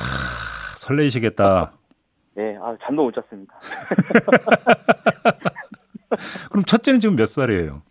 설레이시겠다. 0.79 1.71
네, 2.35 2.57
아, 2.61 2.77
잠도 2.83 3.05
못 3.05 3.15
잤습니다. 3.15 3.55
그럼 6.51 6.65
첫째는 6.65 6.99
지금 6.99 7.15
몇 7.15 7.27
살이에요? 7.27 7.83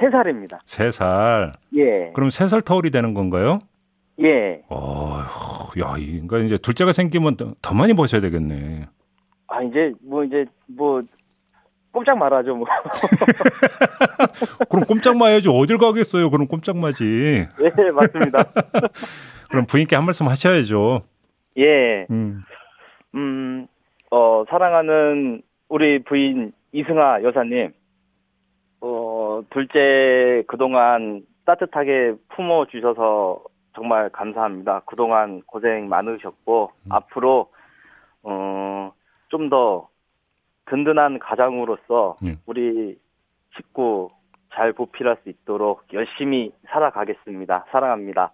세 0.00 0.08
살입니다. 0.10 0.60
세 0.64 0.90
살. 0.90 1.52
예. 1.76 2.12
그럼 2.14 2.30
세 2.30 2.48
살 2.48 2.62
터울이 2.62 2.90
되는 2.90 3.12
건가요? 3.12 3.58
예. 4.22 4.62
어휴, 4.68 5.82
야, 5.82 5.96
이- 5.98 6.12
그러니까 6.26 6.38
이제 6.38 6.56
둘째가 6.56 6.94
생기면 6.94 7.36
더, 7.36 7.52
더 7.60 7.74
많이 7.74 7.92
버셔야 7.92 8.22
되겠네. 8.22 8.86
아, 9.48 9.62
이제, 9.62 9.92
뭐, 10.00 10.24
이제, 10.24 10.46
뭐, 10.66 11.02
꼼짝 11.94 12.18
말하죠, 12.18 12.56
뭐. 12.56 12.66
그럼 14.68 14.84
꼼짝 14.84 15.16
마야지. 15.16 15.48
어딜 15.48 15.78
가겠어요? 15.78 16.28
그럼 16.28 16.48
꼼짝 16.48 16.76
마지. 16.76 17.46
예, 17.60 17.90
맞습니다. 17.92 18.44
그럼 19.48 19.66
부인께 19.66 19.94
한 19.94 20.04
말씀 20.04 20.26
하셔야죠. 20.26 21.02
예. 21.56 22.06
음. 22.10 22.42
음, 23.14 23.68
어, 24.10 24.44
사랑하는 24.50 25.42
우리 25.68 26.02
부인 26.02 26.52
이승아 26.72 27.22
여사님, 27.22 27.72
어, 28.80 29.42
둘째 29.50 30.42
그동안 30.48 31.22
따뜻하게 31.46 32.14
품어 32.34 32.66
주셔서 32.66 33.40
정말 33.76 34.10
감사합니다. 34.10 34.82
그동안 34.86 35.42
고생 35.46 35.88
많으셨고, 35.88 36.72
앞으로, 36.88 37.52
어, 38.24 38.92
좀더 39.28 39.88
든든한 40.66 41.18
가장으로서 41.18 42.16
네. 42.20 42.36
우리 42.46 42.96
식구 43.56 44.08
잘 44.54 44.72
보필할 44.72 45.18
수 45.22 45.28
있도록 45.28 45.84
열심히 45.92 46.52
살아가겠습니다. 46.70 47.66
사랑합니다. 47.70 48.32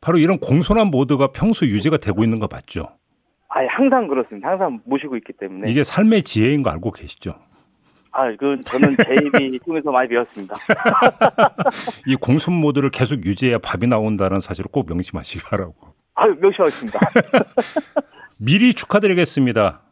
바로 0.00 0.18
이런 0.18 0.38
공손한 0.38 0.88
모드가 0.88 1.28
평소 1.32 1.66
유지가 1.66 1.96
되고 1.98 2.24
있는 2.24 2.38
거 2.38 2.48
맞죠? 2.50 2.88
아, 3.48 3.60
항상 3.68 4.06
그렇습니다. 4.08 4.48
항상 4.48 4.80
모시고 4.84 5.16
있기 5.16 5.32
때문에. 5.34 5.70
이게 5.70 5.82
삶의 5.84 6.22
지혜인 6.22 6.62
거 6.62 6.70
알고 6.70 6.92
계시죠? 6.92 7.34
아, 8.12 8.24
그 8.36 8.60
저는 8.64 8.96
제이비 9.06 9.58
통해서 9.64 9.90
많이 9.90 10.08
배웠습니다. 10.08 10.56
이 12.06 12.16
공손 12.16 12.54
모드를 12.54 12.90
계속 12.90 13.24
유지해야 13.24 13.58
밥이 13.58 13.86
나온다는 13.86 14.40
사실을 14.40 14.70
꼭 14.70 14.86
명심하시기 14.88 15.44
바라고. 15.44 15.74
아, 16.14 16.26
명심하겠습니다. 16.26 16.98
미리 18.38 18.72
축하드리겠습니다. 18.72 19.82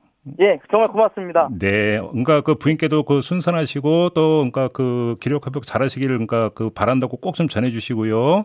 예, 0.41 0.59
정말 0.71 0.89
고맙습니다. 0.89 1.49
네, 1.59 2.01
그러니까 2.01 2.41
그 2.41 2.55
부인께도 2.57 3.05
그 3.05 3.21
순산하시고 3.21 4.11
또 4.11 4.39
그러니까 4.39 4.69
그 4.69 5.17
기력 5.21 5.47
회복 5.47 5.65
잘하시기를 5.65 6.17
그러니까 6.17 6.49
그 6.51 6.71
바란다고 6.71 7.17
꼭 7.19 7.35
좀 7.37 7.49
전해주시고요. 7.49 8.45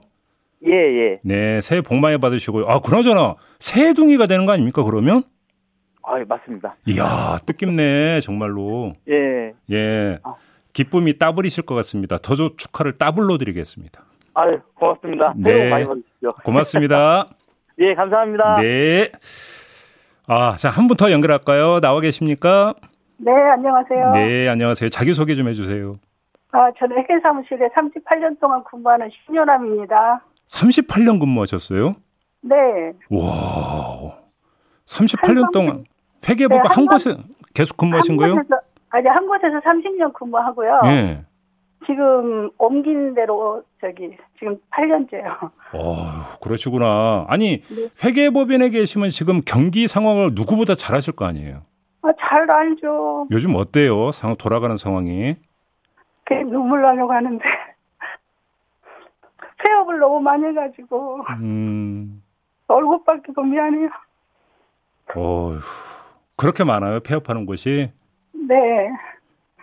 예, 0.68 0.72
예. 0.72 1.20
네, 1.24 1.60
새해 1.62 1.82
복 1.82 1.96
많이 1.98 2.18
받으시고요. 2.18 2.66
아, 2.68 2.80
그나저나 2.82 3.36
새해둥이가 3.60 4.28
되는 4.28 4.46
거 4.46 4.52
아닙니까 4.52 4.84
그러면? 4.84 5.24
아, 6.04 6.20
예, 6.20 6.24
맞습니다. 6.24 6.76
이야, 6.88 7.40
뜻깊네 7.46 8.22
정말로. 8.22 8.94
예. 9.10 9.54
예, 9.72 10.20
아. 10.24 10.36
기쁨이 10.74 11.18
따블이실 11.18 11.66
것 11.66 11.76
같습니다. 11.76 12.18
더 12.18 12.36
축하를 12.36 12.98
따블로 12.98 13.38
드리겠습니다. 13.38 14.04
아유, 14.34 14.60
고맙습니다. 14.76 15.34
네. 15.36 15.70
고맙습니다. 16.44 17.28
예, 17.80 17.94
감사합니다. 17.94 18.62
네. 18.62 19.12
아, 20.28 20.56
자, 20.58 20.70
한 20.70 20.88
분 20.88 20.98
더 20.98 21.12
연결할까요? 21.12 21.80
나와 21.80 22.00
계십니까? 22.00 22.74
네, 23.18 23.32
안녕하세요. 23.32 24.12
네, 24.14 24.48
안녕하세요. 24.48 24.90
자기소개 24.90 25.36
좀 25.36 25.48
해주세요. 25.48 25.98
아, 26.52 26.70
저는 26.78 26.98
회계사무실에 26.98 27.70
38년 27.70 28.40
동안 28.40 28.64
근무하는 28.64 29.10
신여남입니다. 29.26 30.22
38년 30.50 31.20
근무하셨어요? 31.20 31.96
네. 32.42 32.56
와, 33.10 34.16
38년 34.86 35.44
한 35.44 35.52
동안 35.54 35.84
회계부가 36.28 36.62
네, 36.64 36.68
한 36.68 36.78
한 36.78 36.86
곳에 36.88 37.16
계속 37.54 37.78
근무하신 37.78 38.12
한 38.14 38.18
거예요? 38.18 38.36
아니, 38.90 39.08
한 39.08 39.26
곳에서 39.28 39.60
30년 39.60 40.14
근무하고요. 40.14 40.82
예. 40.86 41.24
지금 41.86 42.50
옮긴 42.58 43.14
대로 43.14 43.64
저기 43.80 44.16
지금 44.38 44.58
8년째요. 44.72 45.52
어, 45.74 46.38
그러시구나. 46.42 47.26
아니, 47.28 47.64
네. 47.70 47.90
회계법인에 48.04 48.70
계시면 48.70 49.10
지금 49.10 49.42
경기 49.46 49.88
상황을 49.88 50.32
누구보다 50.34 50.76
잘 50.76 50.96
아실 50.96 51.16
거 51.16 51.26
아니에요? 51.26 51.62
아, 52.04 52.10
잘 52.20 52.50
알죠. 52.50 53.28
요즘 53.32 53.56
어때요? 53.56 54.12
상황 54.12 54.36
돌아가는 54.38 54.76
상황이? 54.76 55.36
괜히 56.26 56.52
눈물 56.52 56.82
나려고 56.82 57.14
하는데. 57.14 57.44
폐업을 59.64 60.00
너무 60.00 60.20
많이 60.20 60.44
해가지고 60.46 61.22
음, 61.40 62.24
얼굴 62.68 63.04
밝기도 63.06 63.44
미안해요. 63.44 63.90
어휴, 65.16 65.60
그렇게 66.36 66.64
많아요? 66.64 67.00
폐업하는 67.02 67.46
곳이? 67.46 67.92
네. 68.34 68.90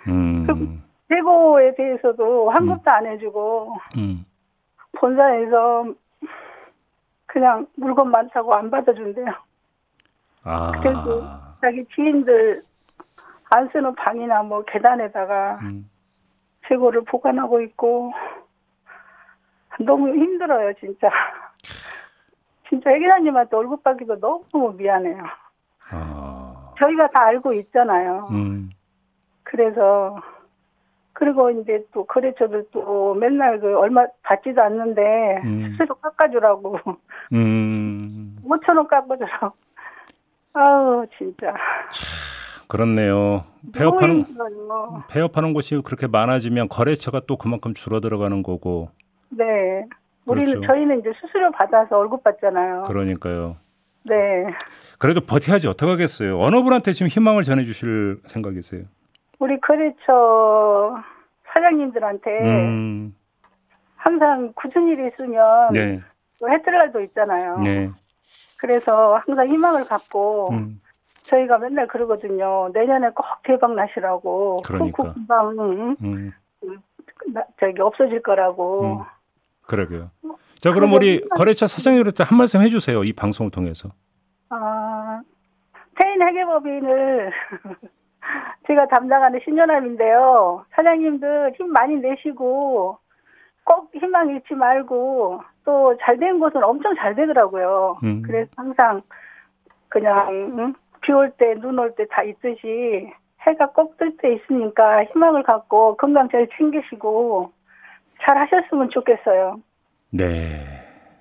음, 0.06 0.82
재고에 1.08 1.74
대해서도 1.74 2.50
환급도 2.50 2.90
안 2.90 3.06
해주고 3.06 3.76
음. 3.96 4.24
본사에서 4.92 5.86
그냥 7.26 7.66
물건만 7.76 8.30
사고 8.32 8.54
안 8.54 8.70
받아준대요. 8.70 9.26
아, 10.44 10.72
자기 11.60 11.84
지인들 11.94 12.62
안 13.50 13.68
쓰는 13.70 13.94
방이나 13.94 14.42
뭐 14.42 14.62
계단에다가 14.64 15.58
음. 15.62 15.90
재고를 16.68 17.02
보관하고 17.04 17.60
있고 17.62 18.12
너무 19.80 20.08
힘들어요 20.08 20.72
진짜. 20.74 21.10
진짜 22.68 22.90
회계사님한테 22.90 23.56
얼굴 23.56 23.82
받기도 23.82 24.20
너무 24.20 24.74
미안해요. 24.74 25.22
아, 25.90 26.74
저희가 26.78 27.08
다 27.08 27.22
알고 27.24 27.54
있잖아요. 27.54 28.28
음, 28.30 28.70
그래서 29.42 30.20
그리고 31.18 31.50
이제 31.50 31.84
또 31.92 32.06
거래처들 32.06 32.66
또 32.70 33.12
맨날 33.14 33.58
그 33.58 33.76
얼마 33.76 34.06
받지도 34.22 34.62
않는데 34.62 35.40
음. 35.44 35.70
수수료 35.72 35.96
깎아주라고 35.96 36.78
음, 37.32 38.36
5천 38.44 38.76
원 38.76 38.86
깎아주라고. 38.86 39.52
아우 40.52 41.04
진짜. 41.18 41.52
그렇네요. 42.68 43.44
폐업하는. 43.74 44.26
폐업하는 45.10 45.54
곳이 45.54 45.80
그렇게 45.84 46.06
많아지면 46.06 46.68
거래처가 46.68 47.22
또 47.26 47.36
그만큼 47.36 47.74
줄어들어가는 47.74 48.44
거고, 48.44 48.90
네. 49.30 49.84
우리는 50.24 50.52
그렇죠. 50.52 50.66
저희는 50.68 51.00
이제 51.00 51.10
수수료 51.20 51.50
받아서 51.50 51.96
월급 51.96 52.22
받잖아요. 52.22 52.84
그러니까요. 52.86 53.56
네. 54.04 54.46
그래도 54.98 55.20
버텨야지 55.20 55.66
어떡하겠어요. 55.66 56.38
어느 56.38 56.62
분한테 56.62 56.92
지금 56.92 57.08
희망을 57.08 57.42
전해 57.42 57.64
주실 57.64 58.20
생각이세요? 58.26 58.84
우리 59.38 59.60
거래처 59.60 61.02
사장님들한테 61.52 62.30
음, 62.42 63.14
항상 63.96 64.52
굳은 64.54 64.88
일이 64.88 65.08
있으면 65.08 65.70
네, 65.72 66.00
또 66.40 66.50
해뜰 66.50 66.72
날도 66.76 67.00
있잖아요. 67.02 67.58
네, 67.60 67.90
그래서 68.58 69.20
항상 69.26 69.48
희망을 69.48 69.84
갖고 69.84 70.50
음, 70.52 70.80
저희가 71.24 71.58
맨날 71.58 71.86
그러거든요. 71.86 72.70
내년에 72.72 73.10
꼭 73.10 73.24
대박 73.44 73.74
나시라고. 73.74 74.58
그러니까. 74.64 75.02
꼭 75.04 75.14
금방 75.14 75.56
응, 75.58 75.96
음, 76.02 76.32
나- 77.32 77.44
저기 77.60 77.80
없어질 77.80 78.22
거라고. 78.22 78.98
음. 79.00 79.04
그러게요. 79.66 80.10
자, 80.60 80.72
그럼 80.72 80.94
우리 80.94 81.20
거래처 81.36 81.66
사장님한테 81.66 82.24
한 82.24 82.38
말씀 82.38 82.62
해주세요. 82.62 83.04
이 83.04 83.12
방송을 83.12 83.50
통해서. 83.50 83.90
아, 84.48 85.20
태인 85.94 86.22
회계법인을 86.22 87.32
제가 88.66 88.86
담당하는 88.88 89.40
신현함인데요. 89.44 90.64
사장님들 90.70 91.54
힘 91.56 91.72
많이 91.72 91.96
내시고 91.96 92.98
꼭 93.64 93.90
희망 93.94 94.28
잃지 94.30 94.54
말고 94.54 95.40
또 95.64 95.94
잘 96.00 96.18
된 96.18 96.38
곳은 96.40 96.62
엄청 96.64 96.94
잘 96.96 97.14
되더라고요. 97.14 97.98
음. 98.02 98.22
그래서 98.22 98.50
항상 98.56 99.02
그냥 99.88 100.74
비올 101.02 101.30
때, 101.38 101.54
눈 101.54 101.78
올 101.78 101.94
때 101.94 102.06
다 102.06 102.22
있듯이 102.22 103.12
해가 103.46 103.70
꼭 103.72 103.96
뜰 103.98 104.16
때 104.16 104.34
있으니까 104.34 105.04
희망을 105.04 105.42
갖고 105.42 105.96
건강 105.96 106.28
잘 106.28 106.48
챙기시고 106.56 107.52
잘 108.22 108.36
하셨으면 108.38 108.90
좋겠어요. 108.90 109.60
네, 110.10 110.26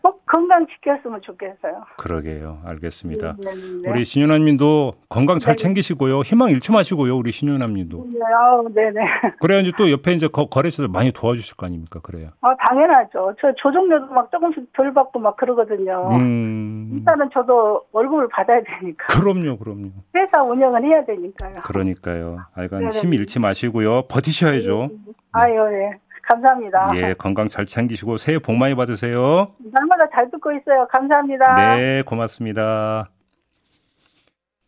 꼭 0.07 0.25
건강 0.25 0.65
지켰으면 0.67 1.21
좋겠어요. 1.21 1.83
그러게요. 1.97 2.61
알겠습니다. 2.63 3.35
네, 3.43 3.51
네, 3.53 3.61
네. 3.83 3.89
우리 3.89 4.05
신윤아님도 4.05 4.93
건강 5.09 5.37
잘 5.37 5.57
네. 5.57 5.63
챙기시고요. 5.63 6.21
희망 6.21 6.49
잃지 6.49 6.71
마시고요. 6.71 7.17
우리 7.17 7.33
신윤아님도. 7.33 8.07
네, 8.13 8.19
아우, 8.33 8.73
네네. 8.73 9.01
그래야 9.41 9.59
이제 9.59 9.73
또 9.77 9.91
옆에 9.91 10.13
이제 10.13 10.29
거, 10.29 10.45
거래처들 10.47 10.87
많이 10.87 11.11
도와주실 11.11 11.57
거 11.57 11.65
아닙니까? 11.65 11.99
그래요. 12.01 12.29
아, 12.39 12.55
당연하죠. 12.55 13.35
저 13.41 13.53
조정료도 13.57 14.13
막 14.13 14.31
조금씩 14.31 14.71
덜 14.71 14.93
받고 14.93 15.19
막 15.19 15.35
그러거든요. 15.35 16.09
음, 16.15 16.91
일단은 16.93 17.29
저도 17.33 17.81
월급을 17.91 18.29
받아야 18.29 18.61
되니까. 18.63 19.07
그럼요, 19.07 19.57
그럼요. 19.57 19.89
회사 20.15 20.41
운영은 20.41 20.85
해야 20.85 21.03
되니까요. 21.03 21.51
그러니까요. 21.65 22.45
네네. 22.55 22.89
힘 22.91 23.13
잃지 23.13 23.41
마시고요. 23.41 24.03
버티셔야죠. 24.03 24.89
아유, 25.33 25.53
예. 25.73 25.99
감사합니다. 26.27 26.91
예, 26.95 27.13
건강 27.13 27.47
잘 27.47 27.65
챙기시고 27.65 28.17
새해 28.17 28.39
복 28.39 28.55
많이 28.55 28.75
받으세요. 28.75 29.53
날마다 29.71 30.09
잘 30.13 30.29
듣고 30.29 30.51
있어요. 30.51 30.87
감사합니다. 30.91 31.75
네, 31.77 32.03
고맙습니다. 32.03 33.05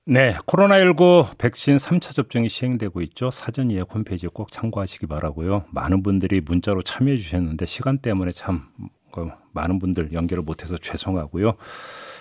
네, 0.05 0.33
코로나19 0.47 1.37
백신 1.37 1.75
3차 1.75 2.15
접종이 2.15 2.49
시행되고 2.49 3.01
있죠. 3.01 3.29
사전 3.29 3.71
예약 3.71 3.93
홈페이지 3.93 4.27
꼭 4.27 4.51
참고하시기 4.51 5.05
바라고요. 5.05 5.65
많은 5.71 6.01
분들이 6.01 6.41
문자로 6.41 6.81
참여해 6.81 7.17
주셨는데 7.17 7.65
시간 7.65 7.99
때문에 7.99 8.31
참 8.31 8.69
어, 9.15 9.27
많은 9.51 9.77
분들 9.79 10.13
연결을 10.13 10.43
못해서 10.43 10.77
죄송하고요. 10.77 11.53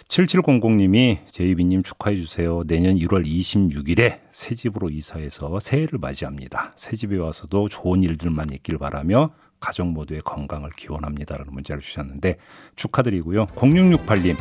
7700님이 0.08 1.18
제이비님 1.30 1.82
축하해 1.82 2.16
주세요. 2.16 2.62
내년 2.66 2.96
1월 2.96 3.26
26일에 3.26 4.20
새 4.30 4.54
집으로 4.54 4.88
이사해서 4.88 5.60
새해를 5.60 5.98
맞이합니다. 5.98 6.72
새 6.76 6.96
집에 6.96 7.18
와서도 7.18 7.68
좋은 7.68 8.02
일들만 8.02 8.50
있길 8.54 8.78
바라며 8.78 9.30
가족 9.60 9.88
모두의 9.88 10.22
건강을 10.22 10.70
기원합니다라는 10.76 11.52
문자를 11.52 11.82
주셨는데 11.82 12.36
축하드리고요. 12.76 13.46
0668님 13.46 14.36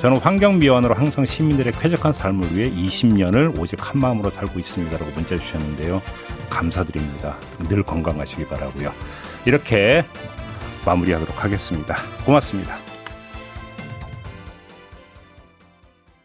저는 0.00 0.18
환경미화원으로 0.18 0.94
항상 0.94 1.24
시민들의 1.24 1.72
쾌적한 1.72 2.12
삶을 2.12 2.54
위해 2.54 2.70
20년을 2.70 3.58
오직 3.58 3.78
한 3.88 4.00
마음으로 4.00 4.28
살고 4.28 4.58
있습니다라고 4.58 5.12
문자 5.12 5.36
주셨는데요. 5.36 6.02
감사드립니다. 6.50 7.36
늘 7.68 7.82
건강하시기 7.82 8.46
바라고요. 8.48 8.92
이렇게 9.46 10.04
마무리하도록 10.84 11.42
하겠습니다. 11.42 11.96
고맙습니다. 12.26 12.85